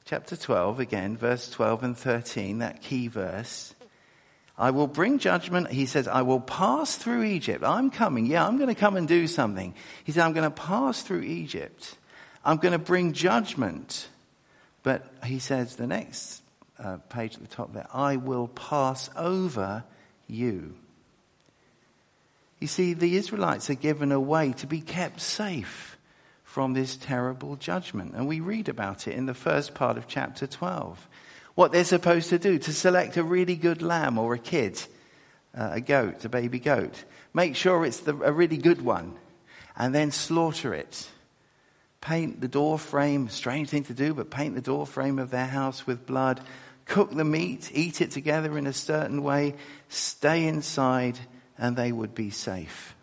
Chapter 0.08 0.36
12, 0.36 0.80
again, 0.80 1.18
verse 1.18 1.50
12 1.50 1.84
and 1.84 1.98
13, 1.98 2.60
that 2.60 2.82
key 2.82 3.08
verse. 3.08 3.76
I 4.58 4.72
will 4.72 4.88
bring 4.88 5.20
judgment. 5.20 5.70
He 5.70 5.86
says, 5.86 6.08
I 6.08 6.24
will 6.24 6.40
pass 6.40 6.96
through 6.96 7.24
Egypt. 7.24 7.64
I'm 7.64 7.92
coming. 7.92 8.26
Yeah, 8.26 8.48
I'm 8.48 8.58
going 8.58 8.74
to 8.74 8.80
come 8.80 8.96
and 8.96 9.08
do 9.08 9.28
something. 9.28 9.76
He 10.04 10.12
said, 10.12 10.24
I'm 10.24 10.34
going 10.34 10.50
to 10.50 10.56
pass 10.56 11.04
through 11.04 11.22
Egypt. 11.22 11.96
I'm 12.44 12.58
going 12.58 12.72
to 12.72 12.80
bring 12.80 13.14
judgment 13.14 14.08
but 14.88 15.12
he 15.26 15.38
says 15.38 15.76
the 15.76 15.86
next 15.86 16.42
uh, 16.80 16.96
page 17.10 17.36
at 17.36 17.42
the 17.42 17.48
top 17.54 17.74
there, 17.74 17.88
I 17.94 18.16
will 18.16 18.48
pass 18.48 19.10
over 19.18 19.84
you. 20.28 20.76
You 22.62 22.68
see, 22.68 22.94
the 22.94 23.18
Israelites 23.18 23.70
are 23.70 23.76
given 23.76 24.14
a 24.14 24.20
way 24.22 24.54
to 24.54 24.66
be 24.66 24.80
kept 24.80 25.20
safe 25.20 25.97
from 26.58 26.74
this 26.74 26.98
terrible 26.98 27.56
judgment. 27.56 28.16
And 28.16 28.28
we 28.28 28.40
read 28.40 28.68
about 28.68 29.08
it 29.08 29.14
in 29.14 29.28
the 29.28 29.36
first 29.36 29.76
part 29.76 29.96
of 29.96 30.08
chapter 30.08 30.48
12. 30.48 31.08
What 31.54 31.72
they're 31.72 31.84
supposed 31.84 32.30
to 32.30 32.40
do 32.40 32.58
to 32.58 32.74
select 32.74 33.16
a 33.16 33.22
really 33.22 33.56
good 33.56 33.84
lamb 33.84 34.18
or 34.18 34.34
a 34.34 34.40
kid, 34.40 34.82
uh, 35.56 35.70
a 35.74 35.82
goat, 35.82 36.26
a 36.26 36.30
baby 36.30 36.58
goat. 36.58 37.04
Make 37.32 37.56
sure 37.56 37.86
it's 37.86 38.00
the, 38.00 38.20
a 38.24 38.32
really 38.32 38.58
good 38.58 38.82
one 38.82 39.14
and 39.76 39.94
then 39.94 40.10
slaughter 40.10 40.74
it 40.74 41.08
paint 42.02 42.42
the 42.42 42.48
door 42.48 42.80
frame, 42.80 43.30
strange 43.30 43.70
thing 43.70 43.84
to 43.84 43.94
do, 43.94 44.16
but 44.16 44.32
paint 44.32 44.56
the 44.56 44.62
door 44.62 44.88
frame 44.88 45.20
of 45.20 45.30
their 45.30 45.46
house 45.46 45.86
with 45.86 46.08
blood, 46.08 46.42
cook 46.86 47.12
the 47.12 47.24
meat, 47.24 47.70
eat 47.72 48.02
it 48.02 48.10
together 48.10 48.58
in 48.58 48.66
a 48.66 48.74
certain 48.74 49.22
way, 49.22 49.54
stay 49.90 50.48
inside, 50.48 51.20
and 51.60 51.78
they 51.78 51.92
would 51.92 52.16
be 52.16 52.32
safe. 52.32 52.97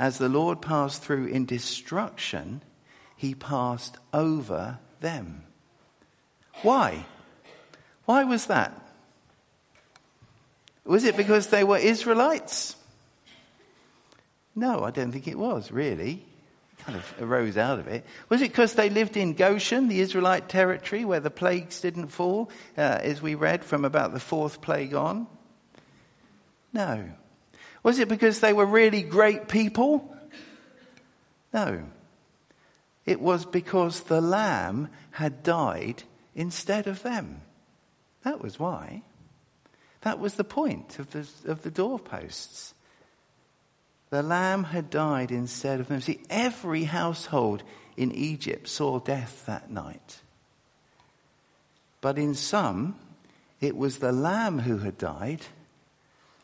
As 0.00 0.16
the 0.16 0.30
Lord 0.30 0.62
passed 0.62 1.02
through 1.02 1.26
in 1.26 1.44
destruction, 1.44 2.62
he 3.18 3.34
passed 3.34 3.98
over 4.14 4.78
them. 5.00 5.44
Why? 6.62 7.04
Why 8.06 8.24
was 8.24 8.46
that? 8.46 8.72
Was 10.86 11.04
it 11.04 11.18
because 11.18 11.48
they 11.48 11.64
were 11.64 11.76
Israelites? 11.76 12.76
No, 14.56 14.84
I 14.84 14.90
don't 14.90 15.12
think 15.12 15.28
it 15.28 15.38
was, 15.38 15.70
really 15.70 16.24
It 16.78 16.84
kind 16.86 16.96
of 16.96 17.14
arose 17.20 17.58
out 17.58 17.78
of 17.78 17.86
it. 17.86 18.06
Was 18.30 18.40
it 18.40 18.52
because 18.52 18.72
they 18.72 18.88
lived 18.88 19.18
in 19.18 19.34
Goshen, 19.34 19.88
the 19.88 20.00
Israelite 20.00 20.48
territory, 20.48 21.04
where 21.04 21.20
the 21.20 21.30
plagues 21.30 21.82
didn't 21.82 22.08
fall, 22.08 22.50
uh, 22.78 23.00
as 23.02 23.20
we 23.20 23.34
read 23.34 23.66
from 23.66 23.84
about 23.84 24.14
the 24.14 24.20
fourth 24.20 24.62
plague 24.62 24.94
on? 24.94 25.26
No. 26.72 27.10
Was 27.82 27.98
it 27.98 28.08
because 28.08 28.40
they 28.40 28.52
were 28.52 28.66
really 28.66 29.02
great 29.02 29.48
people? 29.48 30.14
No. 31.52 31.82
It 33.06 33.20
was 33.20 33.44
because 33.44 34.00
the 34.00 34.20
lamb 34.20 34.88
had 35.12 35.42
died 35.42 36.02
instead 36.34 36.86
of 36.86 37.02
them. 37.02 37.40
That 38.22 38.42
was 38.42 38.58
why. 38.58 39.02
That 40.02 40.18
was 40.18 40.34
the 40.34 40.44
point 40.44 40.98
of 40.98 41.10
the, 41.10 41.28
of 41.46 41.62
the 41.62 41.70
doorposts. 41.70 42.74
The 44.10 44.22
lamb 44.22 44.64
had 44.64 44.90
died 44.90 45.30
instead 45.30 45.80
of 45.80 45.88
them. 45.88 46.00
See, 46.00 46.20
every 46.28 46.84
household 46.84 47.62
in 47.96 48.12
Egypt 48.12 48.68
saw 48.68 48.98
death 48.98 49.44
that 49.46 49.70
night. 49.70 50.20
But 52.00 52.18
in 52.18 52.34
some, 52.34 52.96
it 53.60 53.76
was 53.76 53.98
the 53.98 54.12
lamb 54.12 54.60
who 54.60 54.78
had 54.78 54.98
died, 54.98 55.42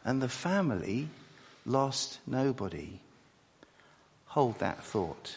and 0.04 0.22
the 0.22 0.28
family 0.28 1.08
lost 1.66 2.18
nobody. 2.26 3.00
Hold 4.26 4.58
that 4.60 4.82
thought. 4.82 5.36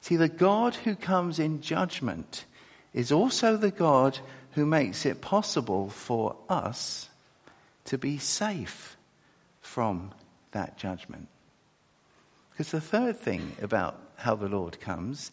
See, 0.00 0.16
the 0.16 0.28
God 0.28 0.76
who 0.76 0.94
comes 0.94 1.38
in 1.38 1.60
judgment 1.60 2.44
is 2.94 3.10
also 3.10 3.56
the 3.56 3.70
God 3.70 4.18
who 4.52 4.64
makes 4.64 5.04
it 5.04 5.20
possible 5.20 5.90
for 5.90 6.36
us 6.48 7.10
to 7.86 7.98
be 7.98 8.16
safe 8.18 8.96
from 9.60 10.12
that 10.52 10.78
judgment. 10.78 11.28
Because 12.50 12.70
the 12.70 12.80
third 12.80 13.18
thing 13.18 13.56
about 13.60 14.00
how 14.16 14.34
the 14.34 14.48
Lord 14.48 14.80
comes 14.80 15.30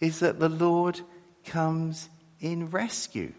is 0.00 0.20
that 0.20 0.38
the 0.38 0.48
Lord 0.48 1.00
comes 1.44 2.08
in 2.40 2.70
rescue. 2.70 3.32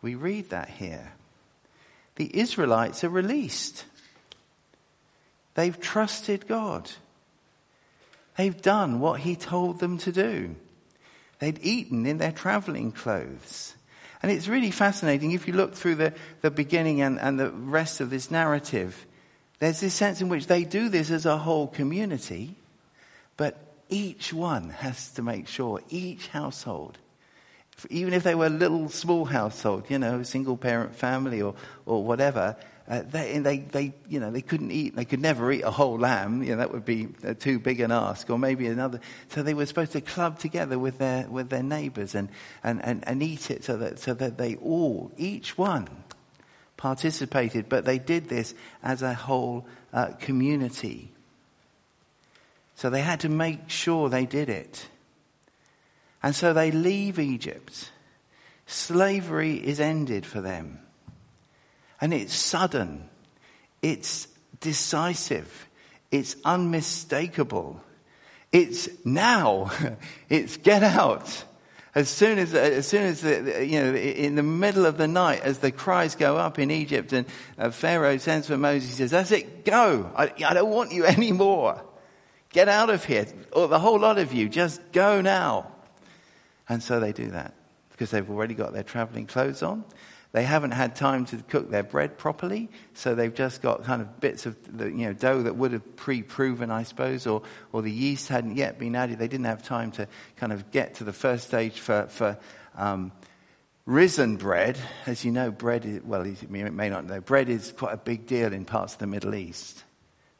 We 0.00 0.14
read 0.14 0.50
that 0.50 0.70
here. 0.70 1.12
The 2.16 2.38
Israelites 2.38 3.04
are 3.04 3.10
released. 3.10 3.84
They've 5.60 5.78
trusted 5.78 6.48
God. 6.48 6.90
They've 8.38 8.62
done 8.62 8.98
what 8.98 9.20
He 9.20 9.36
told 9.36 9.78
them 9.78 9.98
to 9.98 10.10
do. 10.10 10.56
They'd 11.38 11.58
eaten 11.60 12.06
in 12.06 12.16
their 12.16 12.32
traveling 12.32 12.92
clothes. 12.92 13.74
And 14.22 14.32
it's 14.32 14.48
really 14.48 14.70
fascinating 14.70 15.32
if 15.32 15.46
you 15.46 15.52
look 15.52 15.74
through 15.74 15.96
the, 15.96 16.14
the 16.40 16.50
beginning 16.50 17.02
and, 17.02 17.20
and 17.20 17.38
the 17.38 17.50
rest 17.50 18.00
of 18.00 18.08
this 18.08 18.30
narrative. 18.30 19.04
There's 19.58 19.80
this 19.80 19.92
sense 19.92 20.22
in 20.22 20.30
which 20.30 20.46
they 20.46 20.64
do 20.64 20.88
this 20.88 21.10
as 21.10 21.26
a 21.26 21.36
whole 21.36 21.66
community, 21.66 22.54
but 23.36 23.58
each 23.90 24.32
one 24.32 24.70
has 24.70 25.10
to 25.10 25.22
make 25.22 25.46
sure, 25.46 25.82
each 25.90 26.28
household, 26.28 26.96
even 27.90 28.14
if 28.14 28.22
they 28.22 28.34
were 28.34 28.46
a 28.46 28.48
little 28.48 28.88
small 28.88 29.26
household, 29.26 29.90
you 29.90 29.98
know, 29.98 30.22
single 30.22 30.56
parent 30.56 30.96
family 30.96 31.42
or, 31.42 31.54
or 31.84 32.02
whatever, 32.02 32.56
uh, 32.88 33.02
they, 33.08 33.38
they, 33.38 33.58
they, 33.58 33.92
you 34.08 34.18
know, 34.18 34.30
they 34.30 34.42
couldn't 34.42 34.70
eat, 34.70 34.96
they 34.96 35.04
could 35.04 35.20
never 35.20 35.50
eat 35.52 35.62
a 35.62 35.70
whole 35.70 35.98
lamb, 35.98 36.42
you 36.42 36.50
know, 36.50 36.56
that 36.56 36.72
would 36.72 36.84
be 36.84 37.08
uh, 37.26 37.34
too 37.34 37.58
big 37.58 37.80
an 37.80 37.92
ask, 37.92 38.28
or 38.30 38.38
maybe 38.38 38.66
another. 38.66 39.00
So 39.28 39.42
they 39.42 39.54
were 39.54 39.66
supposed 39.66 39.92
to 39.92 40.00
club 40.00 40.38
together 40.38 40.78
with 40.78 40.98
their, 40.98 41.28
with 41.28 41.50
their 41.50 41.62
neighbors 41.62 42.14
and, 42.14 42.28
and, 42.64 42.84
and, 42.84 43.06
and 43.06 43.22
eat 43.22 43.50
it 43.50 43.64
so 43.64 43.76
that, 43.76 43.98
so 43.98 44.14
that 44.14 44.38
they 44.38 44.56
all, 44.56 45.12
each 45.16 45.56
one, 45.56 45.88
participated, 46.76 47.68
but 47.68 47.84
they 47.84 47.98
did 47.98 48.28
this 48.28 48.54
as 48.82 49.02
a 49.02 49.14
whole 49.14 49.66
uh, 49.92 50.08
community. 50.18 51.12
So 52.74 52.88
they 52.88 53.02
had 53.02 53.20
to 53.20 53.28
make 53.28 53.68
sure 53.68 54.08
they 54.08 54.24
did 54.24 54.48
it. 54.48 54.88
And 56.22 56.34
so 56.34 56.52
they 56.52 56.70
leave 56.70 57.18
Egypt. 57.18 57.90
Slavery 58.66 59.56
is 59.56 59.80
ended 59.80 60.24
for 60.24 60.40
them. 60.40 60.80
And 62.00 62.14
it's 62.14 62.34
sudden. 62.34 63.08
It's 63.82 64.28
decisive. 64.60 65.68
It's 66.10 66.36
unmistakable. 66.44 67.80
It's 68.52 68.88
now. 69.04 69.70
it's 70.28 70.56
get 70.56 70.82
out. 70.82 71.44
As 71.94 72.08
soon 72.08 72.38
as, 72.38 72.54
as 72.54 72.86
soon 72.86 73.02
as 73.02 73.20
the, 73.20 73.66
you 73.66 73.82
know, 73.82 73.94
in 73.94 74.36
the 74.36 74.44
middle 74.44 74.86
of 74.86 74.96
the 74.96 75.08
night, 75.08 75.40
as 75.42 75.58
the 75.58 75.72
cries 75.72 76.14
go 76.14 76.36
up 76.36 76.58
in 76.60 76.70
Egypt, 76.70 77.12
and 77.12 77.26
uh, 77.58 77.70
Pharaoh 77.70 78.16
sends 78.18 78.46
for 78.46 78.56
Moses, 78.56 78.90
he 78.90 78.94
says, 78.96 79.10
"That's 79.10 79.32
it, 79.32 79.64
go! 79.64 80.08
I, 80.14 80.32
I 80.44 80.54
don't 80.54 80.70
want 80.70 80.92
you 80.92 81.04
anymore. 81.16 81.82
Get 82.50 82.68
out 82.68 82.90
of 82.90 83.04
here, 83.04 83.26
or 83.52 83.66
the 83.66 83.80
whole 83.80 83.98
lot 83.98 84.18
of 84.18 84.32
you, 84.32 84.48
just 84.48 84.80
go 84.92 85.20
now." 85.20 85.72
And 86.68 86.80
so 86.80 87.00
they 87.00 87.12
do 87.12 87.32
that 87.32 87.54
because 87.90 88.12
they've 88.12 88.30
already 88.30 88.54
got 88.54 88.72
their 88.72 88.84
traveling 88.84 89.26
clothes 89.26 89.64
on. 89.64 89.84
They 90.32 90.44
haven't 90.44 90.70
had 90.70 90.94
time 90.94 91.24
to 91.26 91.38
cook 91.38 91.70
their 91.70 91.82
bread 91.82 92.16
properly, 92.16 92.70
so 92.94 93.16
they've 93.16 93.34
just 93.34 93.62
got 93.62 93.82
kind 93.82 94.00
of 94.00 94.20
bits 94.20 94.46
of 94.46 94.56
the 94.76 94.86
you 94.86 95.06
know, 95.06 95.12
dough 95.12 95.42
that 95.42 95.56
would 95.56 95.72
have 95.72 95.96
pre-proven, 95.96 96.70
I 96.70 96.84
suppose, 96.84 97.26
or, 97.26 97.42
or 97.72 97.82
the 97.82 97.90
yeast 97.90 98.28
hadn't 98.28 98.56
yet 98.56 98.78
been 98.78 98.94
added. 98.94 99.18
They 99.18 99.26
didn't 99.26 99.46
have 99.46 99.64
time 99.64 99.90
to 99.92 100.06
kind 100.36 100.52
of 100.52 100.70
get 100.70 100.94
to 100.96 101.04
the 101.04 101.12
first 101.12 101.48
stage 101.48 101.80
for, 101.80 102.06
for 102.06 102.38
um, 102.76 103.10
risen 103.86 104.36
bread. 104.36 104.78
As 105.04 105.24
you 105.24 105.32
know, 105.32 105.50
bread 105.50 105.84
is, 105.84 106.00
well, 106.04 106.24
you 106.24 106.36
may 106.48 106.88
not 106.88 107.06
know, 107.06 107.20
bread 107.20 107.48
is 107.48 107.72
quite 107.72 107.94
a 107.94 107.98
big 107.98 108.26
deal 108.26 108.52
in 108.52 108.64
parts 108.64 108.92
of 108.92 109.00
the 109.00 109.08
Middle 109.08 109.34
East. 109.34 109.82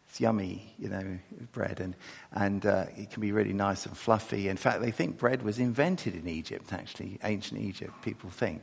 It's 0.09 0.20
yummy, 0.20 0.73
you 0.78 0.88
know, 0.88 1.18
bread, 1.50 1.80
and, 1.80 1.97
and 2.32 2.64
uh, 2.64 2.87
it 2.97 3.11
can 3.11 3.20
be 3.20 3.32
really 3.32 3.52
nice 3.52 3.87
and 3.87 3.97
fluffy. 3.97 4.49
In 4.49 4.56
fact, 4.56 4.82
they 4.82 4.92
think 4.92 5.18
bread 5.18 5.42
was 5.42 5.59
invented 5.59 6.14
in 6.14 6.28
Egypt, 6.28 6.73
actually, 6.73 7.18
ancient 7.25 7.61
Egypt, 7.61 7.92
people 8.02 8.30
think. 8.30 8.62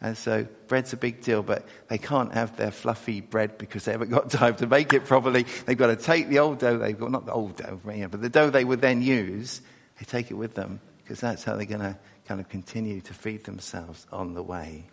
And 0.00 0.16
so 0.16 0.46
bread's 0.68 0.92
a 0.92 0.96
big 0.96 1.22
deal, 1.22 1.42
but 1.42 1.66
they 1.88 1.98
can't 1.98 2.32
have 2.32 2.56
their 2.56 2.70
fluffy 2.70 3.20
bread 3.20 3.58
because 3.58 3.84
they 3.84 3.92
haven't 3.92 4.10
got 4.10 4.30
time 4.30 4.54
to 4.56 4.66
make 4.66 4.92
it 4.92 5.04
properly. 5.04 5.44
They've 5.66 5.76
got 5.76 5.88
to 5.88 5.96
take 5.96 6.28
the 6.28 6.38
old 6.38 6.58
dough 6.58 6.78
they've 6.78 6.98
got, 6.98 7.10
not 7.10 7.26
the 7.26 7.32
old 7.32 7.56
dough, 7.56 7.80
but 7.82 8.22
the 8.22 8.28
dough 8.28 8.50
they 8.50 8.64
would 8.64 8.80
then 8.80 9.02
use, 9.02 9.60
they 9.98 10.04
take 10.04 10.30
it 10.30 10.34
with 10.34 10.54
them 10.54 10.80
because 11.02 11.20
that's 11.20 11.42
how 11.42 11.56
they're 11.56 11.66
going 11.66 11.80
to 11.80 11.96
kind 12.26 12.40
of 12.40 12.48
continue 12.48 13.00
to 13.00 13.14
feed 13.14 13.44
themselves 13.44 14.06
on 14.12 14.34
the 14.34 14.42
way. 14.42 14.84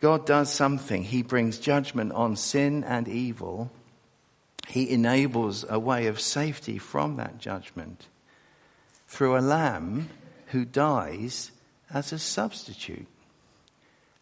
God 0.00 0.26
does 0.26 0.52
something. 0.52 1.04
He 1.04 1.22
brings 1.22 1.58
judgment 1.58 2.12
on 2.12 2.34
sin 2.34 2.82
and 2.82 3.06
evil. 3.06 3.70
He 4.66 4.90
enables 4.90 5.64
a 5.68 5.78
way 5.78 6.08
of 6.08 6.20
safety 6.20 6.78
from 6.78 7.16
that 7.16 7.38
judgment 7.38 8.08
through 9.06 9.36
a 9.36 9.40
lamb 9.40 10.08
who 10.46 10.64
dies 10.64 11.52
as 11.92 12.12
a 12.12 12.18
substitute 12.18 13.06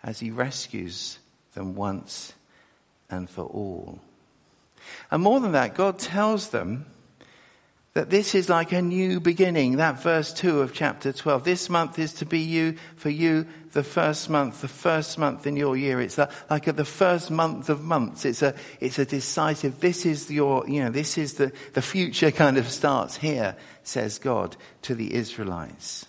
as 0.03 0.21
he 0.21 0.31
rescues 0.31 1.19
them 1.55 1.75
once 1.75 2.33
and 3.11 3.29
for 3.29 3.45
all. 3.45 4.01
And 5.11 5.23
more 5.23 5.41
than 5.41 5.53
that, 5.53 5.75
God 5.75 5.99
tells 5.99 6.49
them 6.49 6.87
that 7.93 8.09
this 8.09 8.37
is 8.37 8.49
like 8.49 8.73
a 8.73 8.81
new 8.81 9.19
beginning. 9.19 9.77
That 9.77 10.01
verse 10.01 10.33
2 10.33 10.61
of 10.61 10.73
chapter 10.73 11.13
12. 11.13 11.45
This 11.45 11.69
month 11.69 11.99
is 11.99 12.15
to 12.15 12.25
be 12.25 12.39
you, 12.39 12.77
for 12.95 13.11
you, 13.11 13.47
the 13.73 13.83
first 13.83 14.31
month, 14.31 14.61
the 14.61 14.69
first 14.69 15.19
month 15.19 15.47
in 15.47 15.57
your 15.57 15.77
year. 15.77 16.01
It's 16.01 16.17
like 16.49 16.65
the 16.65 16.85
first 16.85 17.31
month 17.31 17.69
of 17.69 17.83
months. 17.83 18.25
It's 18.25 18.43
a, 18.43 18.55
it's 18.79 18.99
a 18.99 19.05
decisive, 19.05 19.81
this 19.81 20.07
is 20.07 20.31
your, 20.31 20.69
you 20.69 20.85
know, 20.85 20.91
this 20.91 21.19
is 21.19 21.35
the, 21.35 21.53
the 21.73 21.83
future 21.83 22.31
kind 22.31 22.59
of 22.59 22.69
starts 22.69 23.17
here, 23.17 23.57
says 23.83 24.19
God 24.19 24.57
to 24.83 24.95
the 24.95 25.13
Israelites. 25.13 26.07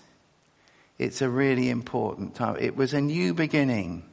It's 1.02 1.24
a 1.24 1.30
really 1.30 1.72
important 1.72 2.36
time. 2.36 2.58
It 2.60 2.76
was 2.76 2.94
a 2.94 3.02
new 3.02 3.34
beginning. 3.34 4.04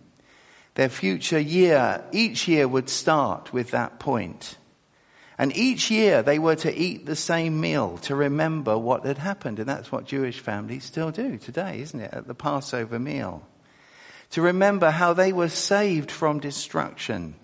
Their 0.74 0.88
future 0.88 1.38
year, 1.38 2.02
each 2.12 2.48
year 2.48 2.66
would 2.66 2.88
start 2.88 3.52
with 3.52 3.72
that 3.72 3.98
point. 3.98 4.56
And 5.36 5.54
each 5.54 5.90
year 5.90 6.22
they 6.22 6.38
were 6.38 6.56
to 6.56 6.74
eat 6.74 7.04
the 7.04 7.14
same 7.14 7.60
meal 7.60 7.98
to 7.98 8.14
remember 8.14 8.78
what 8.78 9.04
had 9.04 9.18
happened. 9.18 9.58
And 9.58 9.68
that's 9.68 9.92
what 9.92 10.06
Jewish 10.06 10.40
families 10.40 10.84
still 10.84 11.10
do 11.10 11.36
today, 11.36 11.82
isn't 11.82 12.00
it? 12.00 12.14
At 12.14 12.26
the 12.26 12.34
Passover 12.34 12.98
meal. 12.98 13.46
To 14.30 14.40
remember 14.40 14.90
how 14.90 15.12
they 15.12 15.30
were 15.30 15.50
saved 15.50 16.10
from 16.10 16.40
destruction 16.40 17.34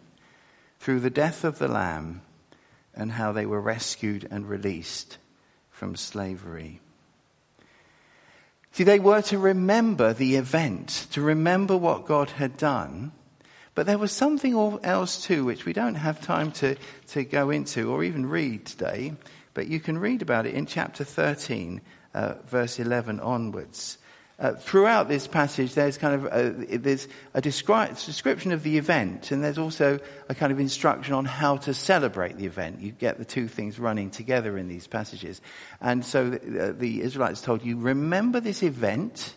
through 0.80 1.00
the 1.00 1.10
death 1.10 1.44
of 1.44 1.58
the 1.58 1.68
Lamb 1.68 2.22
and 2.94 3.12
how 3.12 3.32
they 3.32 3.44
were 3.44 3.60
rescued 3.60 4.26
and 4.30 4.48
released 4.48 5.18
from 5.68 5.96
slavery. 5.96 6.80
See, 8.74 8.82
they 8.82 8.98
were 8.98 9.22
to 9.22 9.38
remember 9.38 10.12
the 10.12 10.34
event, 10.34 11.06
to 11.12 11.22
remember 11.22 11.76
what 11.76 12.06
God 12.06 12.30
had 12.30 12.56
done. 12.56 13.12
But 13.76 13.86
there 13.86 13.98
was 13.98 14.10
something 14.10 14.80
else 14.82 15.24
too, 15.24 15.44
which 15.44 15.64
we 15.64 15.72
don't 15.72 15.94
have 15.94 16.20
time 16.20 16.50
to, 16.58 16.74
to 17.10 17.22
go 17.22 17.50
into 17.50 17.92
or 17.92 18.02
even 18.02 18.26
read 18.26 18.66
today. 18.66 19.12
But 19.54 19.68
you 19.68 19.78
can 19.78 19.96
read 19.96 20.22
about 20.22 20.46
it 20.46 20.54
in 20.54 20.66
chapter 20.66 21.04
13, 21.04 21.82
uh, 22.14 22.34
verse 22.48 22.80
11 22.80 23.20
onwards. 23.20 23.98
Uh, 24.44 24.52
throughout 24.56 25.08
this 25.08 25.26
passage, 25.26 25.72
there's 25.72 25.96
kind 25.96 26.14
of 26.14 26.24
a, 26.30 26.76
there's 26.76 27.08
a 27.32 27.40
descri- 27.40 28.04
description 28.04 28.52
of 28.52 28.62
the 28.62 28.76
event, 28.76 29.30
and 29.30 29.42
there's 29.42 29.56
also 29.56 29.98
a 30.28 30.34
kind 30.34 30.52
of 30.52 30.60
instruction 30.60 31.14
on 31.14 31.24
how 31.24 31.56
to 31.56 31.72
celebrate 31.72 32.36
the 32.36 32.44
event. 32.44 32.78
You 32.78 32.92
get 32.92 33.16
the 33.16 33.24
two 33.24 33.48
things 33.48 33.78
running 33.78 34.10
together 34.10 34.58
in 34.58 34.68
these 34.68 34.86
passages, 34.86 35.40
and 35.80 36.04
so 36.04 36.28
the, 36.28 36.60
uh, 36.60 36.72
the 36.72 37.00
Israelites 37.00 37.40
told 37.40 37.64
you 37.64 37.78
remember 37.78 38.38
this 38.38 38.62
event 38.62 39.34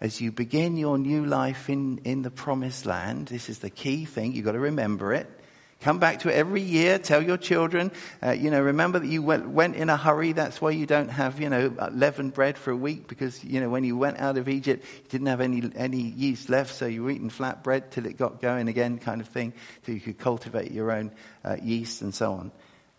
as 0.00 0.20
you 0.20 0.30
begin 0.30 0.76
your 0.76 0.96
new 0.96 1.26
life 1.26 1.68
in 1.68 1.98
in 2.04 2.22
the 2.22 2.30
promised 2.30 2.86
land. 2.86 3.26
This 3.26 3.48
is 3.48 3.58
the 3.58 3.70
key 3.70 4.04
thing. 4.04 4.32
You've 4.32 4.44
got 4.44 4.52
to 4.52 4.60
remember 4.60 5.12
it. 5.12 5.28
Come 5.82 5.98
back 5.98 6.20
to 6.20 6.30
it 6.30 6.34
every 6.34 6.62
year. 6.62 6.98
Tell 6.98 7.22
your 7.22 7.36
children, 7.36 7.92
uh, 8.22 8.30
you 8.30 8.50
know, 8.50 8.60
remember 8.60 8.98
that 8.98 9.06
you 9.06 9.22
went, 9.22 9.48
went, 9.48 9.76
in 9.76 9.90
a 9.90 9.96
hurry. 9.96 10.32
That's 10.32 10.60
why 10.60 10.70
you 10.70 10.86
don't 10.86 11.10
have, 11.10 11.40
you 11.40 11.50
know, 11.50 11.72
leavened 11.92 12.32
bread 12.32 12.56
for 12.56 12.70
a 12.70 12.76
week 12.76 13.06
because, 13.06 13.44
you 13.44 13.60
know, 13.60 13.68
when 13.68 13.84
you 13.84 13.96
went 13.96 14.18
out 14.18 14.38
of 14.38 14.48
Egypt, 14.48 14.84
you 15.04 15.08
didn't 15.10 15.26
have 15.26 15.40
any, 15.40 15.70
any 15.76 16.00
yeast 16.00 16.48
left. 16.48 16.74
So 16.74 16.86
you 16.86 17.04
were 17.04 17.10
eating 17.10 17.30
flat 17.30 17.62
bread 17.62 17.90
till 17.90 18.06
it 18.06 18.16
got 18.16 18.40
going 18.40 18.68
again 18.68 18.98
kind 18.98 19.20
of 19.20 19.28
thing. 19.28 19.52
So 19.84 19.92
you 19.92 20.00
could 20.00 20.18
cultivate 20.18 20.72
your 20.72 20.90
own 20.90 21.12
uh, 21.44 21.56
yeast 21.62 22.00
and 22.00 22.14
so 22.14 22.32
on. 22.32 22.52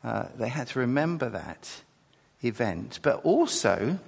Uh, 0.03 0.27
they 0.37 0.47
had 0.47 0.67
to 0.67 0.79
remember 0.79 1.29
that 1.29 1.69
event. 2.43 2.99
But 3.01 3.25
also, 3.25 3.99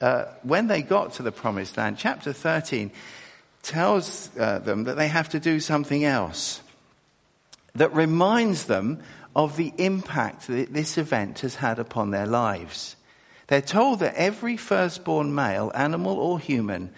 uh, 0.00 0.26
when 0.42 0.66
they 0.66 0.82
got 0.82 1.14
to 1.14 1.22
the 1.22 1.32
promised 1.32 1.78
land, 1.78 1.96
chapter 1.98 2.32
13 2.34 2.92
tells 3.62 4.30
uh, 4.38 4.58
them 4.58 4.84
that 4.84 4.96
they 4.96 5.08
have 5.08 5.30
to 5.30 5.40
do 5.40 5.58
something 5.58 6.04
else 6.04 6.60
that 7.74 7.94
reminds 7.94 8.64
them 8.64 9.00
of 9.34 9.56
the 9.56 9.72
impact 9.78 10.46
that 10.48 10.72
this 10.72 10.98
event 10.98 11.40
has 11.40 11.54
had 11.56 11.78
upon 11.78 12.10
their 12.10 12.26
lives. 12.26 12.96
They're 13.46 13.60
told 13.60 14.00
that 14.00 14.14
every 14.14 14.56
firstborn 14.56 15.34
male, 15.34 15.72
animal 15.74 16.18
or 16.18 16.38
human, 16.38 16.90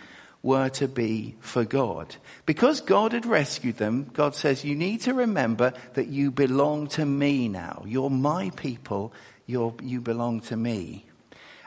were 0.42 0.68
to 0.70 0.88
be 0.88 1.36
for 1.40 1.64
God. 1.64 2.16
Because 2.46 2.80
God 2.80 3.12
had 3.12 3.26
rescued 3.26 3.76
them, 3.76 4.10
God 4.12 4.34
says, 4.34 4.64
you 4.64 4.74
need 4.74 5.02
to 5.02 5.14
remember 5.14 5.72
that 5.94 6.08
you 6.08 6.30
belong 6.30 6.88
to 6.88 7.06
me 7.06 7.48
now. 7.48 7.84
You're 7.86 8.10
my 8.10 8.50
people. 8.50 9.12
You're, 9.46 9.74
you 9.82 10.00
belong 10.00 10.40
to 10.42 10.56
me. 10.56 11.06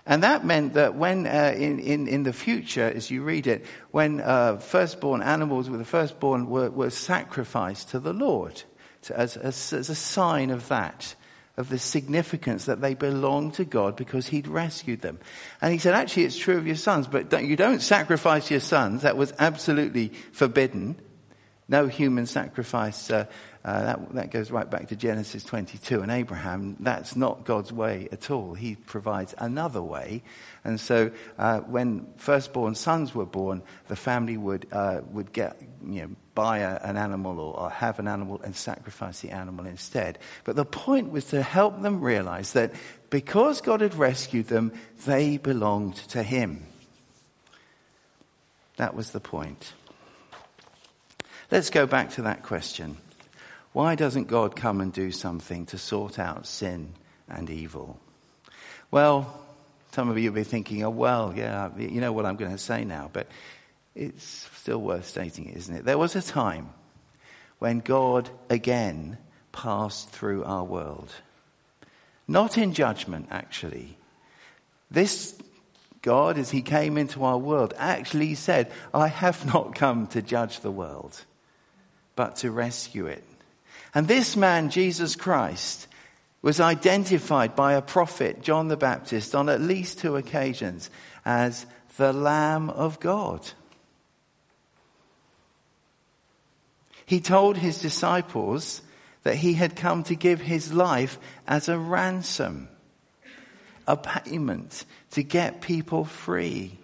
And 0.05 0.23
that 0.23 0.45
meant 0.45 0.73
that 0.73 0.95
when, 0.95 1.25
uh, 1.25 1.53
in, 1.55 1.79
in, 1.79 2.07
in 2.07 2.23
the 2.23 2.33
future, 2.33 2.91
as 2.93 3.09
you 3.09 3.23
read 3.23 3.47
it, 3.47 3.65
when 3.91 4.21
uh, 4.21 4.57
firstborn 4.57 5.23
animals 5.23 5.69
with 5.69 5.79
the 5.79 5.85
firstborn 5.85 6.47
were, 6.47 6.69
were 6.69 6.91
sacrificed 6.91 7.89
to 7.89 7.99
the 7.99 8.13
Lord, 8.13 8.63
as, 9.11 9.37
as, 9.37 9.73
as 9.73 9.89
a 9.89 9.95
sign 9.95 10.49
of 10.49 10.67
that, 10.69 11.15
of 11.57 11.69
the 11.69 11.79
significance 11.79 12.65
that 12.65 12.81
they 12.81 12.93
belong 12.93 13.51
to 13.51 13.65
God 13.65 13.95
because 13.95 14.27
He'd 14.27 14.47
rescued 14.47 15.01
them. 15.01 15.19
And 15.61 15.71
he 15.71 15.79
said, 15.79 15.93
actually, 15.93 16.25
it's 16.25 16.37
true 16.37 16.57
of 16.57 16.67
your 16.67 16.75
sons, 16.75 17.07
but 17.07 17.29
don't, 17.29 17.45
you 17.45 17.55
don't 17.55 17.81
sacrifice 17.81 18.51
your 18.51 18.59
sons. 18.59 19.03
That 19.03 19.17
was 19.17 19.33
absolutely 19.39 20.09
forbidden. 20.33 20.97
No 21.67 21.87
human 21.87 22.27
sacrifice 22.27 23.09
uh, 23.09 23.25
uh, 23.65 23.83
that, 23.83 24.13
that 24.13 24.31
goes 24.31 24.51
right 24.51 24.69
back 24.69 24.89
to 24.89 24.95
Genesis 24.95 25.43
22 25.43 26.01
and 26.01 26.11
Abraham. 26.11 26.77
That's 26.79 27.15
not 27.15 27.45
God's 27.45 27.73
way 27.73 28.07
at 28.11 28.29
all. 28.29 28.53
He 28.53 28.75
provides 28.75 29.33
another 29.39 29.81
way. 29.81 30.21
And 30.63 30.79
so 30.79 31.09
uh, 31.39 31.61
when 31.61 32.05
firstborn 32.17 32.75
sons 32.75 33.15
were 33.15 33.25
born, 33.25 33.63
the 33.87 33.95
family 33.95 34.37
would, 34.37 34.67
uh, 34.71 35.01
would 35.09 35.33
get, 35.33 35.59
you 35.83 36.01
know, 36.01 36.09
buy 36.35 36.59
a, 36.59 36.75
an 36.83 36.97
animal 36.97 37.39
or, 37.39 37.59
or 37.59 37.69
have 37.69 37.97
an 37.97 38.07
animal 38.07 38.41
and 38.43 38.55
sacrifice 38.55 39.21
the 39.21 39.31
animal 39.31 39.65
instead. 39.65 40.19
But 40.43 40.55
the 40.55 40.65
point 40.65 41.11
was 41.11 41.25
to 41.25 41.41
help 41.41 41.81
them 41.81 42.01
realize 42.01 42.53
that 42.53 42.73
because 43.09 43.61
God 43.61 43.81
had 43.81 43.95
rescued 43.95 44.47
them, 44.47 44.73
they 45.05 45.37
belonged 45.37 45.95
to 46.09 46.21
Him. 46.21 46.65
That 48.77 48.93
was 48.93 49.11
the 49.11 49.21
point. 49.21 49.73
Let's 51.49 51.69
go 51.69 51.85
back 51.85 52.11
to 52.11 52.23
that 52.23 52.43
question. 52.43 52.97
Why 53.71 53.95
doesn't 53.95 54.27
God 54.27 54.55
come 54.55 54.81
and 54.81 54.91
do 54.91 55.11
something 55.11 55.65
to 55.67 55.77
sort 55.77 56.19
out 56.19 56.47
sin 56.47 56.93
and 57.29 57.49
evil? 57.49 57.99
Well, 58.91 59.41
some 59.91 60.09
of 60.09 60.17
you 60.17 60.31
will 60.31 60.35
be 60.35 60.43
thinking, 60.43 60.83
oh, 60.83 60.89
well, 60.89 61.33
yeah, 61.35 61.69
you 61.77 62.01
know 62.01 62.11
what 62.11 62.25
I'm 62.25 62.35
going 62.35 62.51
to 62.51 62.57
say 62.57 62.83
now, 62.83 63.09
but 63.13 63.27
it's 63.95 64.49
still 64.57 64.81
worth 64.81 65.07
stating, 65.07 65.49
isn't 65.49 65.75
it? 65.75 65.85
There 65.85 65.97
was 65.97 66.15
a 66.15 66.21
time 66.21 66.69
when 67.59 67.79
God 67.79 68.29
again 68.49 69.17
passed 69.51 70.09
through 70.09 70.43
our 70.43 70.63
world. 70.63 71.11
Not 72.27 72.57
in 72.57 72.73
judgment, 72.73 73.27
actually. 73.31 73.97
This 74.91 75.37
God, 76.01 76.37
as 76.37 76.51
he 76.51 76.61
came 76.61 76.97
into 76.97 77.23
our 77.23 77.37
world, 77.37 77.73
actually 77.77 78.35
said, 78.35 78.71
I 78.93 79.07
have 79.07 79.45
not 79.45 79.75
come 79.75 80.07
to 80.07 80.21
judge 80.21 80.59
the 80.59 80.71
world, 80.71 81.19
but 82.15 82.35
to 82.37 82.51
rescue 82.51 83.07
it. 83.07 83.23
And 83.93 84.07
this 84.07 84.35
man, 84.35 84.69
Jesus 84.69 85.15
Christ, 85.15 85.87
was 86.41 86.59
identified 86.59 87.55
by 87.55 87.73
a 87.73 87.81
prophet, 87.81 88.43
John 88.43 88.67
the 88.67 88.77
Baptist, 88.77 89.33
on 89.33 89.49
at 89.49 89.61
least 89.61 89.99
two 89.99 90.15
occasions 90.15 90.91
as 91.25 91.65
the 91.97 92.13
Lamb 92.13 92.69
of 92.69 92.99
God. 92.99 93.41
He 97.05 97.19
told 97.19 97.57
his 97.57 97.79
disciples 97.79 98.81
that 99.23 99.35
he 99.35 99.53
had 99.53 99.75
come 99.75 100.03
to 100.03 100.15
give 100.15 100.41
his 100.41 100.73
life 100.73 101.17
as 101.47 101.69
a 101.69 101.77
ransom, 101.77 102.67
a 103.87 103.97
payment 103.97 104.85
to 105.11 105.23
get 105.23 105.61
people 105.61 106.05
free. 106.05 106.77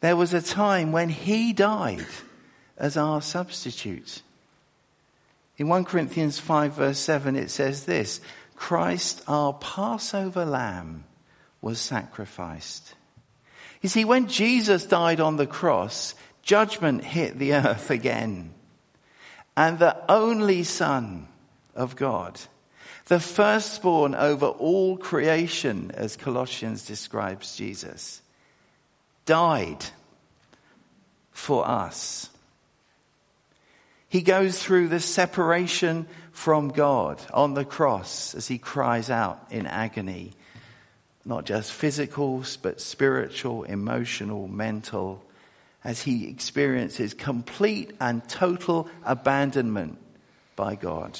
There 0.00 0.16
was 0.16 0.34
a 0.34 0.42
time 0.42 0.92
when 0.92 1.08
he 1.08 1.52
died 1.52 2.06
as 2.76 2.96
our 2.96 3.22
substitute. 3.22 4.22
In 5.56 5.68
1 5.68 5.84
Corinthians 5.84 6.38
5 6.38 6.74
verse 6.74 6.98
7 6.98 7.36
it 7.36 7.50
says 7.50 7.84
this, 7.84 8.20
Christ 8.56 9.22
our 9.26 9.52
Passover 9.54 10.44
lamb 10.44 11.04
was 11.60 11.80
sacrificed. 11.80 12.94
You 13.80 13.88
see, 13.88 14.04
when 14.04 14.28
Jesus 14.28 14.86
died 14.86 15.20
on 15.20 15.36
the 15.36 15.46
cross, 15.46 16.14
judgment 16.42 17.04
hit 17.04 17.38
the 17.38 17.54
earth 17.54 17.90
again. 17.90 18.52
And 19.56 19.78
the 19.78 19.96
only 20.10 20.64
son 20.64 21.28
of 21.74 21.96
God, 21.96 22.40
the 23.06 23.20
firstborn 23.20 24.14
over 24.14 24.46
all 24.46 24.96
creation, 24.96 25.90
as 25.94 26.16
Colossians 26.16 26.86
describes 26.86 27.56
Jesus, 27.56 28.20
died 29.26 29.84
for 31.30 31.66
us. 31.66 32.30
He 34.08 34.22
goes 34.22 34.62
through 34.62 34.88
the 34.88 35.00
separation 35.00 36.06
from 36.32 36.68
God 36.68 37.20
on 37.32 37.54
the 37.54 37.64
cross 37.64 38.34
as 38.34 38.46
he 38.46 38.58
cries 38.58 39.10
out 39.10 39.44
in 39.50 39.66
agony. 39.66 40.32
Not 41.24 41.46
just 41.46 41.72
physical, 41.72 42.44
but 42.62 42.80
spiritual, 42.80 43.64
emotional, 43.64 44.46
mental, 44.46 45.24
as 45.84 46.02
he 46.02 46.26
experiences 46.28 47.12
complete 47.12 47.92
and 48.00 48.26
total 48.28 48.88
abandonment 49.04 49.98
by 50.56 50.74
God. 50.74 51.18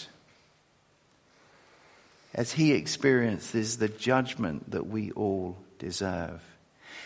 As 2.35 2.53
he 2.53 2.73
experiences 2.73 3.77
the 3.77 3.89
judgment 3.89 4.71
that 4.71 4.87
we 4.87 5.11
all 5.13 5.57
deserve. 5.79 6.41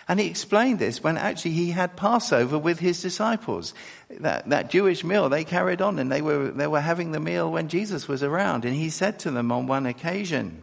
And 0.07 0.18
he 0.18 0.27
explained 0.27 0.79
this 0.79 1.03
when 1.03 1.18
actually 1.18 1.51
he 1.51 1.71
had 1.71 1.97
Passover 1.97 2.59
with 2.59 2.79
his 2.79 3.03
disciples. 3.03 3.75
That, 4.09 4.49
that 4.49 4.71
Jewish 4.71 5.05
meal, 5.05 5.29
they 5.29 5.44
carried 5.44 5.83
on 5.83 5.99
and 5.99 6.11
they 6.11 6.23
were, 6.23 6.51
they 6.51 6.66
were 6.66 6.81
having 6.81 7.12
the 7.12 7.21
meal 7.21 7.51
when 7.51 7.68
Jesus 7.68 8.09
was 8.09 8.23
around. 8.23 8.64
And 8.64 8.75
he 8.75 8.88
said 8.88 9.18
to 9.21 9.31
them 9.31 9.53
on 9.53 9.66
one 9.66 9.85
occasion, 9.85 10.62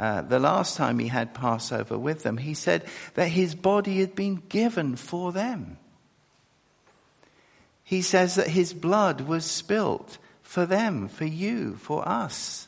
uh, 0.00 0.22
the 0.22 0.40
last 0.40 0.76
time 0.76 0.98
he 0.98 1.06
had 1.06 1.32
Passover 1.32 1.96
with 1.96 2.24
them, 2.24 2.38
he 2.38 2.54
said 2.54 2.84
that 3.14 3.28
his 3.28 3.54
body 3.54 4.00
had 4.00 4.16
been 4.16 4.42
given 4.48 4.96
for 4.96 5.30
them. 5.30 5.78
He 7.92 8.00
says 8.00 8.36
that 8.36 8.48
his 8.48 8.72
blood 8.72 9.20
was 9.20 9.44
spilt 9.44 10.16
for 10.40 10.64
them, 10.64 11.08
for 11.08 11.26
you, 11.26 11.76
for 11.76 12.08
us. 12.08 12.66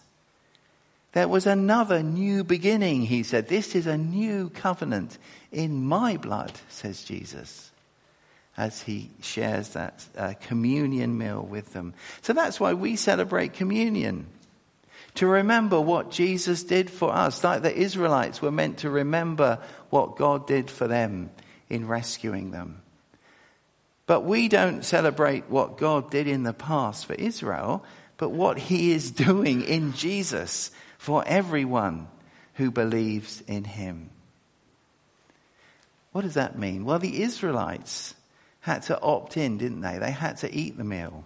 There 1.12 1.28
was 1.28 1.46
another 1.46 2.02
new 2.02 2.44
beginning, 2.44 3.06
he 3.06 3.22
said. 3.22 3.48
This 3.48 3.74
is 3.74 3.86
a 3.86 3.96
new 3.96 4.50
covenant 4.50 5.16
in 5.50 5.82
my 5.82 6.18
blood, 6.18 6.52
says 6.68 7.04
Jesus, 7.04 7.70
as 8.58 8.82
he 8.82 9.08
shares 9.22 9.70
that 9.70 10.04
uh, 10.18 10.34
communion 10.42 11.16
meal 11.16 11.40
with 11.40 11.72
them. 11.72 11.94
So 12.20 12.34
that's 12.34 12.60
why 12.60 12.74
we 12.74 12.94
celebrate 12.94 13.54
communion. 13.54 14.26
To 15.14 15.26
remember 15.26 15.80
what 15.80 16.10
Jesus 16.10 16.64
did 16.64 16.90
for 16.90 17.10
us, 17.10 17.42
like 17.42 17.62
the 17.62 17.74
Israelites 17.74 18.42
were 18.42 18.52
meant 18.52 18.80
to 18.80 18.90
remember 18.90 19.58
what 19.88 20.18
God 20.18 20.46
did 20.46 20.70
for 20.70 20.86
them 20.86 21.30
in 21.70 21.88
rescuing 21.88 22.50
them. 22.50 22.82
But 24.06 24.24
we 24.24 24.48
don't 24.48 24.84
celebrate 24.84 25.48
what 25.48 25.78
God 25.78 26.10
did 26.10 26.26
in 26.26 26.42
the 26.42 26.52
past 26.52 27.06
for 27.06 27.14
Israel, 27.14 27.84
but 28.16 28.30
what 28.30 28.58
he 28.58 28.92
is 28.92 29.10
doing 29.10 29.62
in 29.62 29.94
Jesus 29.94 30.70
for 30.98 31.24
everyone 31.26 32.08
who 32.54 32.70
believes 32.70 33.42
in 33.46 33.64
him. 33.64 34.10
What 36.12 36.22
does 36.22 36.34
that 36.34 36.58
mean? 36.58 36.84
Well, 36.84 36.98
the 36.98 37.22
Israelites 37.22 38.14
had 38.60 38.82
to 38.84 39.00
opt 39.00 39.36
in, 39.36 39.58
didn't 39.58 39.80
they? 39.80 39.98
They 39.98 40.10
had 40.10 40.36
to 40.38 40.54
eat 40.54 40.76
the 40.76 40.84
meal. 40.84 41.24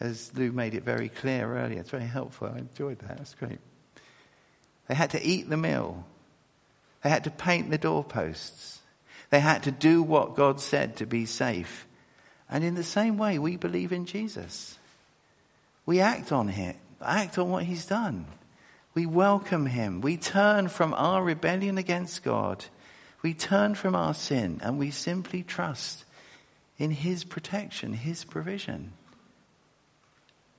As 0.00 0.32
Lou 0.34 0.52
made 0.52 0.74
it 0.74 0.82
very 0.82 1.08
clear 1.08 1.56
earlier. 1.56 1.80
It's 1.80 1.90
very 1.90 2.04
helpful. 2.04 2.52
I 2.54 2.58
enjoyed 2.58 2.98
that. 2.98 3.18
That's 3.18 3.34
great. 3.34 3.58
They 4.88 4.94
had 4.94 5.10
to 5.10 5.24
eat 5.24 5.48
the 5.48 5.56
meal. 5.56 6.04
They 7.02 7.10
had 7.10 7.24
to 7.24 7.30
paint 7.30 7.70
the 7.70 7.78
doorposts. 7.78 8.80
They 9.30 9.40
had 9.40 9.62
to 9.62 9.70
do 9.70 10.02
what 10.02 10.36
God 10.36 10.60
said 10.60 10.96
to 10.96 11.06
be 11.06 11.24
safe. 11.24 11.86
And 12.52 12.62
in 12.62 12.74
the 12.74 12.84
same 12.84 13.16
way, 13.16 13.38
we 13.38 13.56
believe 13.56 13.92
in 13.92 14.04
Jesus. 14.04 14.78
We 15.86 16.00
act 16.00 16.30
on 16.30 16.50
it, 16.50 16.76
act 17.00 17.38
on 17.38 17.50
what 17.50 17.64
he's 17.64 17.86
done. 17.86 18.26
We 18.92 19.06
welcome 19.06 19.64
him. 19.64 20.02
We 20.02 20.18
turn 20.18 20.68
from 20.68 20.92
our 20.92 21.24
rebellion 21.24 21.78
against 21.78 22.22
God. 22.22 22.66
We 23.22 23.32
turn 23.32 23.74
from 23.74 23.94
our 23.94 24.12
sin 24.12 24.60
and 24.62 24.78
we 24.78 24.90
simply 24.90 25.42
trust 25.42 26.04
in 26.76 26.90
his 26.90 27.24
protection, 27.24 27.94
his 27.94 28.22
provision. 28.22 28.92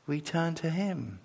We 0.07 0.19
turn 0.19 0.55
to 0.55 0.71
him. 0.71 1.19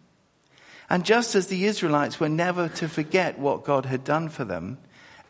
And 0.91 1.03
just 1.03 1.35
as 1.35 1.47
the 1.47 1.65
Israelites 1.65 2.21
were 2.21 2.29
never 2.29 2.69
to 2.69 2.89
forget 2.89 3.39
what 3.39 3.65
God 3.65 3.87
had 3.87 4.05
done 4.05 4.29
for 4.29 4.45
them, 4.45 4.77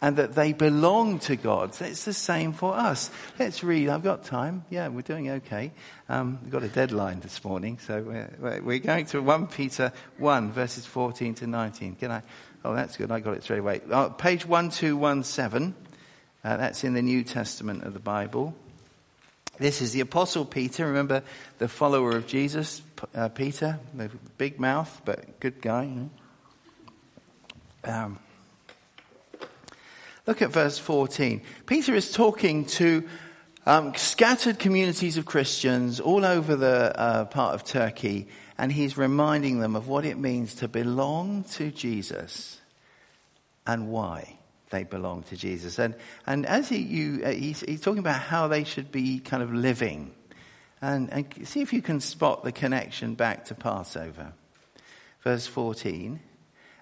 and 0.01 0.17
that 0.17 0.35
they 0.35 0.53
belong 0.53 1.19
to 1.21 1.37
God. 1.37 1.75
So 1.75 1.85
It's 1.85 2.05
the 2.05 2.13
same 2.13 2.53
for 2.53 2.75
us. 2.75 3.11
Let's 3.39 3.65
read. 3.65 3.89
I've 3.89 4.03
got 4.03 4.25
time. 4.25 4.65
Yeah, 4.71 4.89
we're 4.89 5.03
doing 5.03 5.31
okay. 5.31 5.73
Um, 6.09 6.39
we've 6.43 6.53
got 6.53 6.63
a 6.63 6.69
deadline 6.69 7.21
this 7.21 7.45
morning, 7.45 7.79
so 7.79 8.03
we're, 8.03 8.61
we're, 8.61 8.79
going 8.79 9.07
to 9.07 9.21
1 9.21 9.47
Peter 9.49 9.93
1, 10.19 10.53
verses 10.53 10.87
14 10.87 11.35
to 11.37 11.47
19. 11.47 11.97
Can 11.97 12.11
I? 12.11 12.23
Oh, 12.65 12.75
that's 12.75 12.97
good. 12.97 13.11
I 13.11 13.21
got 13.21 13.35
it 13.37 13.43
straight 13.43 13.61
away. 13.61 13.81
Uh, 13.91 14.09
page 14.11 14.47
1217. 14.47 15.75
Uh, 16.45 16.57
that's 16.57 16.85
in 16.85 16.95
the 16.95 17.03
New 17.03 17.25
Testament 17.25 17.83
of 17.83 17.93
the 17.93 18.01
Bible. 18.01 18.55
This 19.59 19.83
is 19.83 19.93
the 19.93 20.01
Apostle 20.01 20.45
Peter. 20.45 20.87
Remember 20.87 21.25
the 21.59 21.67
follower 21.67 22.17
of 22.17 22.29
Jesus, 22.29 22.81
uh, 23.13 23.29
Peter, 23.29 23.81
the 23.93 24.09
big 24.37 24.61
mouth, 24.61 25.03
but 25.05 25.41
good 25.41 25.61
guy. 25.61 25.83
You 25.85 25.91
know? 25.91 26.11
um, 27.85 28.19
Look 30.29 30.43
at 30.43 30.51
verse 30.51 30.79
14. 30.79 31.41
Peter 31.65 31.95
is 31.95 32.13
talking 32.13 32.67
to 32.67 33.09
um, 33.65 33.95
scattered 33.95 34.59
communities 34.59 35.17
of 35.17 35.25
Christians 35.25 36.01
all 36.01 36.23
over 36.23 36.55
the 36.55 36.93
uh, 36.95 37.25
part 37.25 37.55
of 37.55 37.65
Turkey, 37.65 38.29
and 38.59 38.71
he's 38.71 38.99
reminding 38.99 39.61
them 39.61 39.75
of 39.75 39.89
what 39.89 40.05
it 40.05 40.19
means 40.19 40.57
to 40.57 40.69
belong 40.69 41.45
to 41.53 41.71
Jesus 41.71 42.61
and 43.67 43.89
why 43.89 44.39
they 44.69 44.85
belong 44.85 45.23
to 45.31 45.37
Jesus. 45.39 45.79
And, 45.79 45.95
and 46.27 46.45
as 46.45 46.69
he, 46.69 46.77
you, 46.77 47.23
uh, 47.25 47.31
he's, 47.31 47.61
he's, 47.61 47.81
talking 47.81 48.01
about 48.01 48.21
how 48.21 48.49
they 48.49 48.65
should 48.65 48.93
be 48.93 49.21
kind 49.21 49.43
of 49.43 49.55
living. 49.55 50.13
And, 50.83 51.11
and 51.11 51.49
see 51.49 51.63
if 51.63 51.73
you 51.73 51.81
can 51.81 52.01
spot 52.01 52.45
the 52.45 52.53
connection 52.53 53.15
back 53.15 53.47
to 53.47 53.55
Passover. 53.55 54.35
Verse 55.23 55.47
14. 55.47 56.21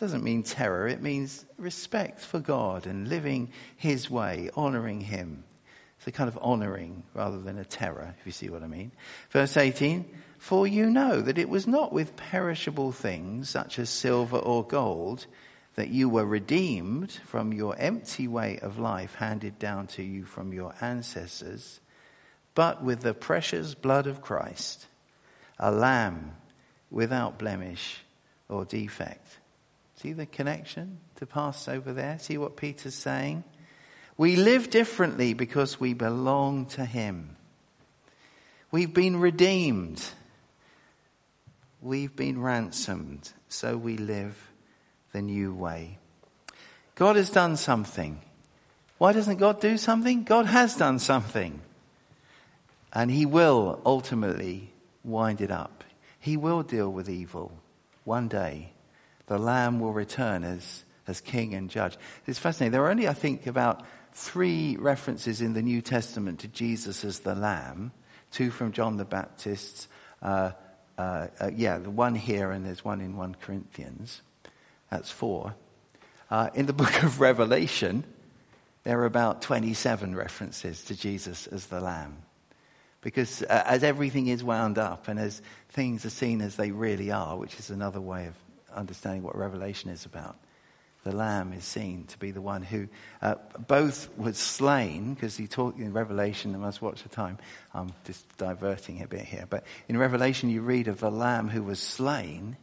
doesn't 0.00 0.24
mean 0.24 0.42
terror, 0.42 0.88
it 0.88 1.02
means 1.02 1.44
respect 1.58 2.20
for 2.20 2.40
God 2.40 2.86
and 2.86 3.08
living 3.08 3.52
His 3.76 4.10
way, 4.10 4.50
honoring 4.56 5.00
Him. 5.00 5.44
It's 5.98 6.06
a 6.06 6.12
kind 6.12 6.28
of 6.28 6.38
honoring 6.40 7.02
rather 7.12 7.38
than 7.38 7.58
a 7.58 7.64
terror, 7.64 8.14
if 8.18 8.24
you 8.24 8.32
see 8.32 8.48
what 8.48 8.62
I 8.62 8.66
mean. 8.66 8.90
Verse 9.28 9.58
18, 9.58 10.06
for 10.38 10.66
you 10.66 10.86
know 10.86 11.20
that 11.20 11.36
it 11.36 11.50
was 11.50 11.66
not 11.66 11.92
with 11.92 12.16
perishable 12.16 12.90
things 12.90 13.50
such 13.50 13.78
as 13.78 13.90
silver 13.90 14.38
or 14.38 14.66
gold 14.66 15.26
that 15.74 15.90
you 15.90 16.08
were 16.08 16.24
redeemed 16.24 17.12
from 17.12 17.52
your 17.52 17.76
empty 17.76 18.26
way 18.26 18.58
of 18.60 18.78
life 18.78 19.14
handed 19.16 19.58
down 19.58 19.86
to 19.88 20.02
you 20.02 20.24
from 20.24 20.54
your 20.54 20.74
ancestors, 20.80 21.80
but 22.54 22.82
with 22.82 23.02
the 23.02 23.12
precious 23.12 23.74
blood 23.74 24.06
of 24.06 24.22
Christ, 24.22 24.86
a 25.58 25.70
lamb 25.70 26.36
without 26.90 27.38
blemish 27.38 27.98
or 28.48 28.64
defect. 28.64 29.39
See 30.00 30.14
the 30.14 30.24
connection 30.24 30.98
to 31.16 31.26
Passover 31.26 31.92
there? 31.92 32.18
See 32.18 32.38
what 32.38 32.56
Peter's 32.56 32.94
saying? 32.94 33.44
We 34.16 34.34
live 34.36 34.70
differently 34.70 35.34
because 35.34 35.78
we 35.78 35.92
belong 35.92 36.64
to 36.66 36.86
Him. 36.86 37.36
We've 38.70 38.94
been 38.94 39.20
redeemed. 39.20 40.02
We've 41.82 42.16
been 42.16 42.40
ransomed. 42.40 43.30
So 43.50 43.76
we 43.76 43.98
live 43.98 44.48
the 45.12 45.20
new 45.20 45.52
way. 45.52 45.98
God 46.94 47.16
has 47.16 47.28
done 47.28 47.58
something. 47.58 48.22
Why 48.96 49.12
doesn't 49.12 49.36
God 49.36 49.60
do 49.60 49.76
something? 49.76 50.24
God 50.24 50.46
has 50.46 50.76
done 50.76 50.98
something. 50.98 51.60
And 52.90 53.10
He 53.10 53.26
will 53.26 53.82
ultimately 53.84 54.72
wind 55.04 55.42
it 55.42 55.50
up. 55.50 55.84
He 56.18 56.38
will 56.38 56.62
deal 56.62 56.90
with 56.90 57.10
evil 57.10 57.52
one 58.04 58.28
day. 58.28 58.72
The 59.30 59.38
Lamb 59.38 59.78
will 59.78 59.92
return 59.92 60.42
as, 60.42 60.82
as 61.06 61.20
King 61.20 61.54
and 61.54 61.70
Judge. 61.70 61.96
It's 62.26 62.40
fascinating. 62.40 62.72
There 62.72 62.82
are 62.82 62.90
only, 62.90 63.06
I 63.06 63.12
think, 63.12 63.46
about 63.46 63.84
three 64.12 64.76
references 64.76 65.40
in 65.40 65.52
the 65.52 65.62
New 65.62 65.82
Testament 65.82 66.40
to 66.40 66.48
Jesus 66.48 67.04
as 67.04 67.20
the 67.20 67.36
Lamb. 67.36 67.92
Two 68.32 68.50
from 68.50 68.72
John 68.72 68.96
the 68.96 69.04
Baptist. 69.04 69.86
Uh, 70.20 70.50
uh, 70.98 71.28
uh, 71.40 71.50
yeah, 71.54 71.78
the 71.78 71.90
one 71.90 72.16
here 72.16 72.50
and 72.50 72.66
there's 72.66 72.84
one 72.84 73.00
in 73.00 73.16
1 73.16 73.36
Corinthians. 73.40 74.20
That's 74.90 75.12
four. 75.12 75.54
Uh, 76.28 76.50
in 76.54 76.66
the 76.66 76.72
book 76.82 77.04
of 77.04 77.20
Revelation, 77.20 78.02
there 78.82 78.98
are 78.98 79.06
about 79.06 79.42
27 79.42 80.16
references 80.16 80.82
to 80.86 80.96
Jesus 80.96 81.46
as 81.46 81.66
the 81.66 81.78
Lamb. 81.78 82.16
Because 83.00 83.44
uh, 83.44 83.62
as 83.64 83.84
everything 83.84 84.26
is 84.26 84.42
wound 84.42 84.76
up 84.76 85.06
and 85.06 85.20
as 85.20 85.40
things 85.68 86.04
are 86.04 86.10
seen 86.10 86.40
as 86.40 86.56
they 86.56 86.72
really 86.72 87.12
are, 87.12 87.36
which 87.36 87.60
is 87.60 87.70
another 87.70 88.00
way 88.00 88.26
of 88.26 88.34
understanding 88.74 89.22
what 89.22 89.36
Revelation 89.36 89.90
is 89.90 90.04
about, 90.04 90.36
the 91.02 91.16
Lamb 91.16 91.52
is 91.54 91.64
seen 91.64 92.04
to 92.08 92.18
be 92.18 92.30
the 92.30 92.42
one 92.42 92.62
who 92.62 92.88
uh, 93.22 93.36
both 93.66 94.10
was 94.18 94.36
slain, 94.36 95.14
because 95.14 95.36
he 95.36 95.46
talked 95.46 95.78
in 95.78 95.92
Revelation, 95.92 96.54
I 96.54 96.58
must 96.58 96.82
watch 96.82 97.02
the 97.02 97.08
time, 97.08 97.38
I'm 97.72 97.92
just 98.04 98.26
diverting 98.36 99.02
a 99.02 99.06
bit 99.06 99.22
here, 99.22 99.46
but 99.48 99.64
in 99.88 99.96
Revelation 99.96 100.50
you 100.50 100.60
read 100.60 100.88
of 100.88 101.00
the 101.00 101.10
Lamb 101.10 101.48
who 101.48 101.62
was 101.62 101.80
slain. 101.80 102.56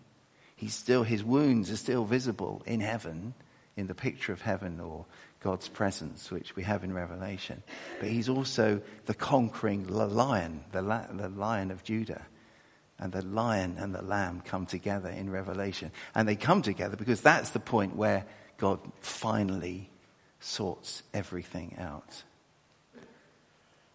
He's 0.55 0.73
still, 0.73 1.03
his 1.03 1.23
wounds 1.23 1.71
are 1.71 1.77
still 1.77 2.05
visible 2.05 2.63
in 2.65 2.79
heaven, 2.79 3.33
in 3.75 3.87
the 3.87 3.95
picture 3.95 4.33
of 4.33 4.41
heaven 4.41 4.79
or 4.79 5.05
God's 5.39 5.67
presence, 5.67 6.31
which 6.31 6.55
we 6.55 6.63
have 6.63 6.83
in 6.83 6.93
Revelation. 6.93 7.61
But 7.99 8.09
he's 8.09 8.27
also 8.27 8.81
the 9.05 9.13
conquering 9.13 9.87
lion, 9.87 10.63
the, 10.71 10.81
la- 10.81 11.05
the 11.11 11.29
lion 11.29 11.71
of 11.71 11.83
Judah. 11.83 12.25
And 12.99 13.11
the 13.11 13.23
lion 13.23 13.75
and 13.77 13.93
the 13.93 14.01
lamb 14.01 14.41
come 14.41 14.65
together 14.65 15.09
in 15.09 15.29
Revelation. 15.29 15.91
And 16.15 16.27
they 16.27 16.35
come 16.35 16.61
together 16.61 16.95
because 16.97 17.21
that's 17.21 17.51
the 17.51 17.59
point 17.59 17.95
where 17.95 18.25
God 18.57 18.79
finally 19.01 19.89
sorts 20.39 21.03
everything 21.13 21.75
out 21.79 22.23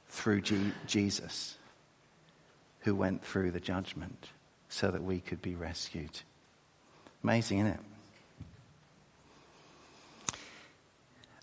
through 0.08 0.42
G- 0.42 0.72
Jesus, 0.86 1.56
who 2.80 2.94
went 2.94 3.24
through 3.24 3.50
the 3.50 3.60
judgment 3.60 4.28
so 4.68 4.90
that 4.90 5.02
we 5.02 5.20
could 5.20 5.42
be 5.42 5.54
rescued. 5.54 6.20
Amazing, 7.24 7.60
isn't 7.60 7.72
it? 7.72 7.80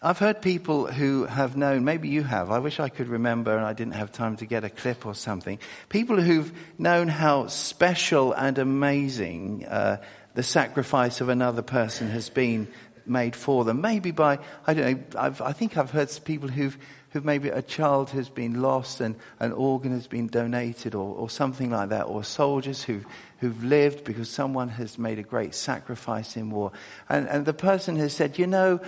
I've 0.01 0.17
heard 0.17 0.41
people 0.41 0.87
who 0.87 1.25
have 1.25 1.57
known, 1.57 1.83
maybe 1.83 2.07
you 2.07 2.23
have, 2.23 2.51
I 2.51 2.59
wish 2.59 2.79
I 2.79 2.87
could 2.87 3.09
remember 3.09 3.57
and 3.57 3.65
I 3.65 3.73
didn't 3.73 3.95
have 3.95 4.13
time 4.13 4.37
to 4.37 4.45
get 4.45 4.63
a 4.63 4.69
clip 4.69 5.05
or 5.05 5.13
something. 5.13 5.59
People 5.89 6.21
who've 6.21 6.53
known 6.77 7.09
how 7.09 7.47
special 7.47 8.31
and 8.31 8.57
amazing 8.57 9.65
uh, 9.65 9.97
the 10.35 10.43
sacrifice 10.43 11.19
of 11.19 11.27
another 11.27 11.61
person 11.61 12.09
has 12.11 12.29
been 12.29 12.69
made 13.05 13.35
for 13.35 13.65
them. 13.65 13.81
Maybe 13.81 14.11
by, 14.11 14.39
I 14.65 14.73
don't 14.73 15.13
know, 15.13 15.19
I've, 15.19 15.41
i 15.41 15.51
think 15.51 15.75
I've 15.75 15.91
heard 15.91 16.17
people 16.23 16.47
who've, 16.47 16.77
who've 17.09 17.25
maybe 17.25 17.49
a 17.49 17.61
child 17.61 18.11
has 18.11 18.29
been 18.29 18.61
lost 18.61 19.01
and 19.01 19.15
an 19.41 19.51
organ 19.51 19.91
has 19.91 20.07
been 20.07 20.27
donated 20.27 20.95
or, 20.95 21.13
or 21.13 21.29
something 21.29 21.71
like 21.71 21.89
that, 21.89 22.03
or 22.03 22.23
soldiers 22.23 22.83
who've, 22.83 23.05
who've 23.39 23.65
lived 23.65 24.05
because 24.05 24.29
someone 24.29 24.69
has 24.69 24.97
made 24.97 25.19
a 25.19 25.23
great 25.23 25.55
sacrifice 25.55 26.37
in 26.37 26.51
war. 26.51 26.71
And, 27.09 27.27
and 27.27 27.45
the 27.45 27.53
person 27.53 27.97
has 27.97 28.13
said, 28.13 28.39
you 28.39 28.47
know, 28.47 28.79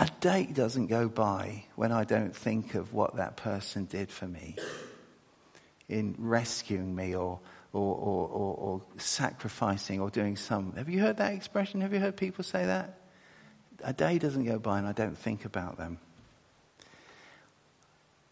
a 0.00 0.08
day 0.20 0.44
doesn't 0.46 0.86
go 0.86 1.08
by 1.08 1.64
when 1.76 1.92
I 1.92 2.04
don't 2.04 2.34
think 2.34 2.74
of 2.74 2.94
what 2.94 3.16
that 3.16 3.36
person 3.36 3.84
did 3.84 4.10
for 4.10 4.26
me 4.26 4.56
in 5.90 6.14
rescuing 6.18 6.96
me 6.96 7.14
or, 7.14 7.38
or, 7.74 7.94
or, 7.94 8.28
or, 8.28 8.54
or 8.54 8.82
sacrificing 8.96 10.00
or 10.00 10.08
doing 10.08 10.36
some. 10.36 10.72
Have 10.76 10.88
you 10.88 11.00
heard 11.00 11.18
that 11.18 11.34
expression? 11.34 11.82
Have 11.82 11.92
you 11.92 12.00
heard 12.00 12.16
people 12.16 12.44
say 12.44 12.64
that? 12.64 12.98
A 13.84 13.92
day 13.92 14.18
doesn't 14.18 14.44
go 14.44 14.58
by 14.58 14.78
and 14.78 14.88
I 14.88 14.92
don't 14.92 15.18
think 15.18 15.44
about 15.44 15.76
them. 15.76 15.98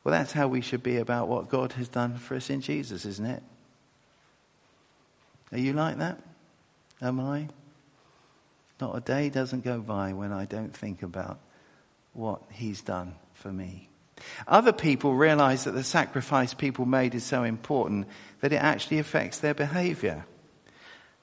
Well, 0.05 0.13
that's 0.13 0.33
how 0.33 0.49
we 0.49 0.63
should 0.63 0.83
be 0.83 0.97
about 0.97 1.29
what 1.29 1.51
God 1.51 1.73
has 1.73 1.89
done 1.89 2.17
for 2.17 2.35
us 2.35 2.49
in 2.49 2.63
Jesus, 2.63 3.05
isn't 3.05 3.27
it? 3.27 3.43
Are 5.53 5.59
you 5.59 5.75
like 5.75 5.99
that? 5.99 6.19
Am 7.03 7.21
I? 7.21 7.49
Not 8.81 8.97
a 8.97 9.01
day 9.01 9.29
doesn't 9.29 9.65
go 9.65 9.81
by 9.81 10.15
when 10.15 10.33
I 10.33 10.47
don't 10.47 10.75
think 10.75 11.03
about 11.03 11.41
what 12.19 12.43
he's 12.51 12.83
done 12.83 13.15
for 13.33 13.53
me. 13.53 13.89
Other 14.49 14.73
people 14.73 15.15
realize 15.15 15.65
that 15.65 15.71
the 15.71 15.85
sacrifice 15.85 16.53
people 16.53 16.85
made 16.85 17.15
is 17.15 17.25
so 17.25 17.45
important 17.45 18.09
that 18.41 18.53
it 18.53 18.57
actually 18.57 18.99
affects 18.99 19.39
their 19.39 19.55
behavior. 19.55 20.27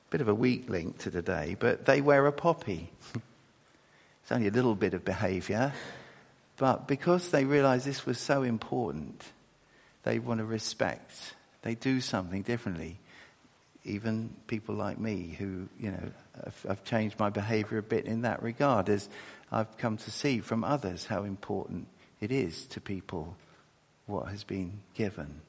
Bit 0.09 0.21
of 0.21 0.29
a 0.29 0.33
weak 0.33 0.69
link 0.69 0.97
to 0.99 1.11
today, 1.11 1.57
but 1.59 1.85
they 1.85 1.99
wear 1.99 2.25
a 2.25 2.31
poppy. 2.31 2.89
it's 3.13 4.31
only 4.31 4.47
a 4.47 4.51
little 4.51 4.75
bit 4.75 4.93
of 4.93 5.03
behavior, 5.03 5.73
but 6.55 6.87
because 6.87 7.29
they 7.29 7.43
realize 7.43 7.83
this 7.83 8.05
was 8.05 8.17
so 8.17 8.43
important, 8.43 9.21
they 10.03 10.19
want 10.19 10.37
to 10.37 10.45
respect. 10.45 11.33
They 11.63 11.75
do 11.75 11.99
something 11.99 12.43
differently. 12.43 12.97
Even 13.83 14.33
people 14.47 14.75
like 14.75 14.97
me 14.97 15.35
who, 15.37 15.67
you 15.77 15.91
know, 15.91 16.11
have, 16.43 16.63
have 16.67 16.83
changed 16.85 17.19
my 17.19 17.29
behavior 17.29 17.79
a 17.79 17.83
bit 17.83 18.05
in 18.05 18.21
that 18.21 18.41
regard 18.41 18.87
as 18.87 19.09
I've 19.51 19.77
come 19.77 19.97
to 19.97 20.11
see 20.11 20.39
from 20.39 20.63
others 20.63 21.05
how 21.05 21.23
important 21.23 21.87
it 22.19 22.31
is 22.31 22.65
to 22.67 22.81
people 22.81 23.35
what 24.05 24.27
has 24.29 24.43
been 24.43 24.79
given. 24.93 25.41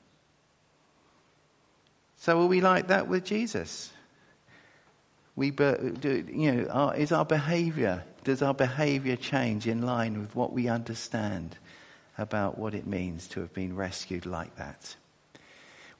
So 2.16 2.40
are 2.40 2.46
we 2.46 2.60
like 2.60 2.88
that 2.88 3.08
with 3.08 3.24
Jesus? 3.24 3.92
We, 5.34 5.50
do, 5.50 6.24
you 6.32 6.52
know, 6.52 6.66
our, 6.70 6.96
is 6.96 7.12
our 7.12 7.26
behavior, 7.26 8.04
does 8.24 8.42
our 8.42 8.54
behavior 8.54 9.16
change 9.16 9.66
in 9.66 9.82
line 9.82 10.18
with 10.18 10.34
what 10.34 10.52
we 10.52 10.68
understand 10.68 11.56
about 12.16 12.56
what 12.56 12.74
it 12.74 12.86
means 12.86 13.28
to 13.28 13.40
have 13.40 13.52
been 13.52 13.76
rescued 13.76 14.24
like 14.24 14.56
that? 14.56 14.96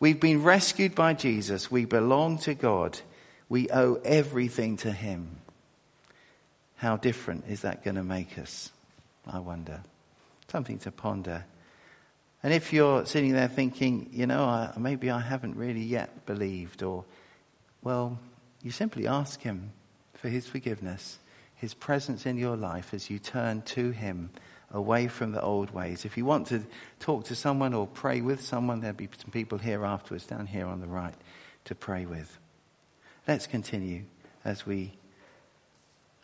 We've 0.00 0.20
been 0.20 0.42
rescued 0.42 0.94
by 0.94 1.14
Jesus. 1.14 1.70
We 1.70 1.84
belong 1.84 2.38
to 2.38 2.54
God. 2.54 2.98
We 3.48 3.68
owe 3.70 4.00
everything 4.04 4.78
to 4.78 4.92
Him. 4.92 5.38
How 6.76 6.96
different 6.96 7.44
is 7.48 7.62
that 7.62 7.84
going 7.84 7.96
to 7.96 8.04
make 8.04 8.38
us? 8.38 8.70
I 9.26 9.38
wonder. 9.38 9.82
Something 10.48 10.78
to 10.80 10.90
ponder. 10.90 11.44
And 12.42 12.52
if 12.52 12.72
you're 12.72 13.06
sitting 13.06 13.32
there 13.32 13.48
thinking, 13.48 14.10
you 14.12 14.26
know, 14.26 14.44
I, 14.44 14.72
maybe 14.78 15.10
I 15.10 15.20
haven't 15.20 15.56
really 15.56 15.82
yet 15.82 16.26
believed, 16.26 16.82
or, 16.82 17.04
well, 17.82 18.18
you 18.62 18.70
simply 18.70 19.06
ask 19.06 19.40
Him 19.40 19.72
for 20.14 20.28
His 20.28 20.46
forgiveness, 20.46 21.18
His 21.56 21.74
presence 21.74 22.26
in 22.26 22.36
your 22.36 22.56
life 22.56 22.92
as 22.94 23.10
you 23.10 23.18
turn 23.18 23.62
to 23.62 23.90
Him 23.90 24.30
away 24.70 25.08
from 25.08 25.32
the 25.32 25.40
old 25.40 25.70
ways. 25.70 26.04
If 26.04 26.16
you 26.16 26.24
want 26.24 26.48
to 26.48 26.62
talk 27.00 27.24
to 27.24 27.34
someone 27.34 27.72
or 27.72 27.86
pray 27.86 28.20
with 28.20 28.44
someone, 28.44 28.80
there'll 28.80 28.96
be 28.96 29.08
some 29.16 29.30
people 29.30 29.58
here 29.58 29.84
afterwards, 29.84 30.26
down 30.26 30.46
here 30.46 30.66
on 30.66 30.80
the 30.80 30.86
right, 30.86 31.14
to 31.64 31.74
pray 31.74 32.04
with. 32.04 32.38
Let's 33.26 33.46
continue 33.46 34.04
as 34.44 34.66
we 34.66 34.92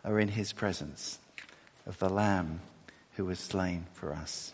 are 0.05 0.19
in 0.19 0.29
his 0.29 0.53
presence 0.53 1.19
of 1.87 1.99
the 1.99 2.09
Lamb 2.09 2.61
who 3.13 3.25
was 3.25 3.39
slain 3.39 3.87
for 3.93 4.13
us. 4.13 4.53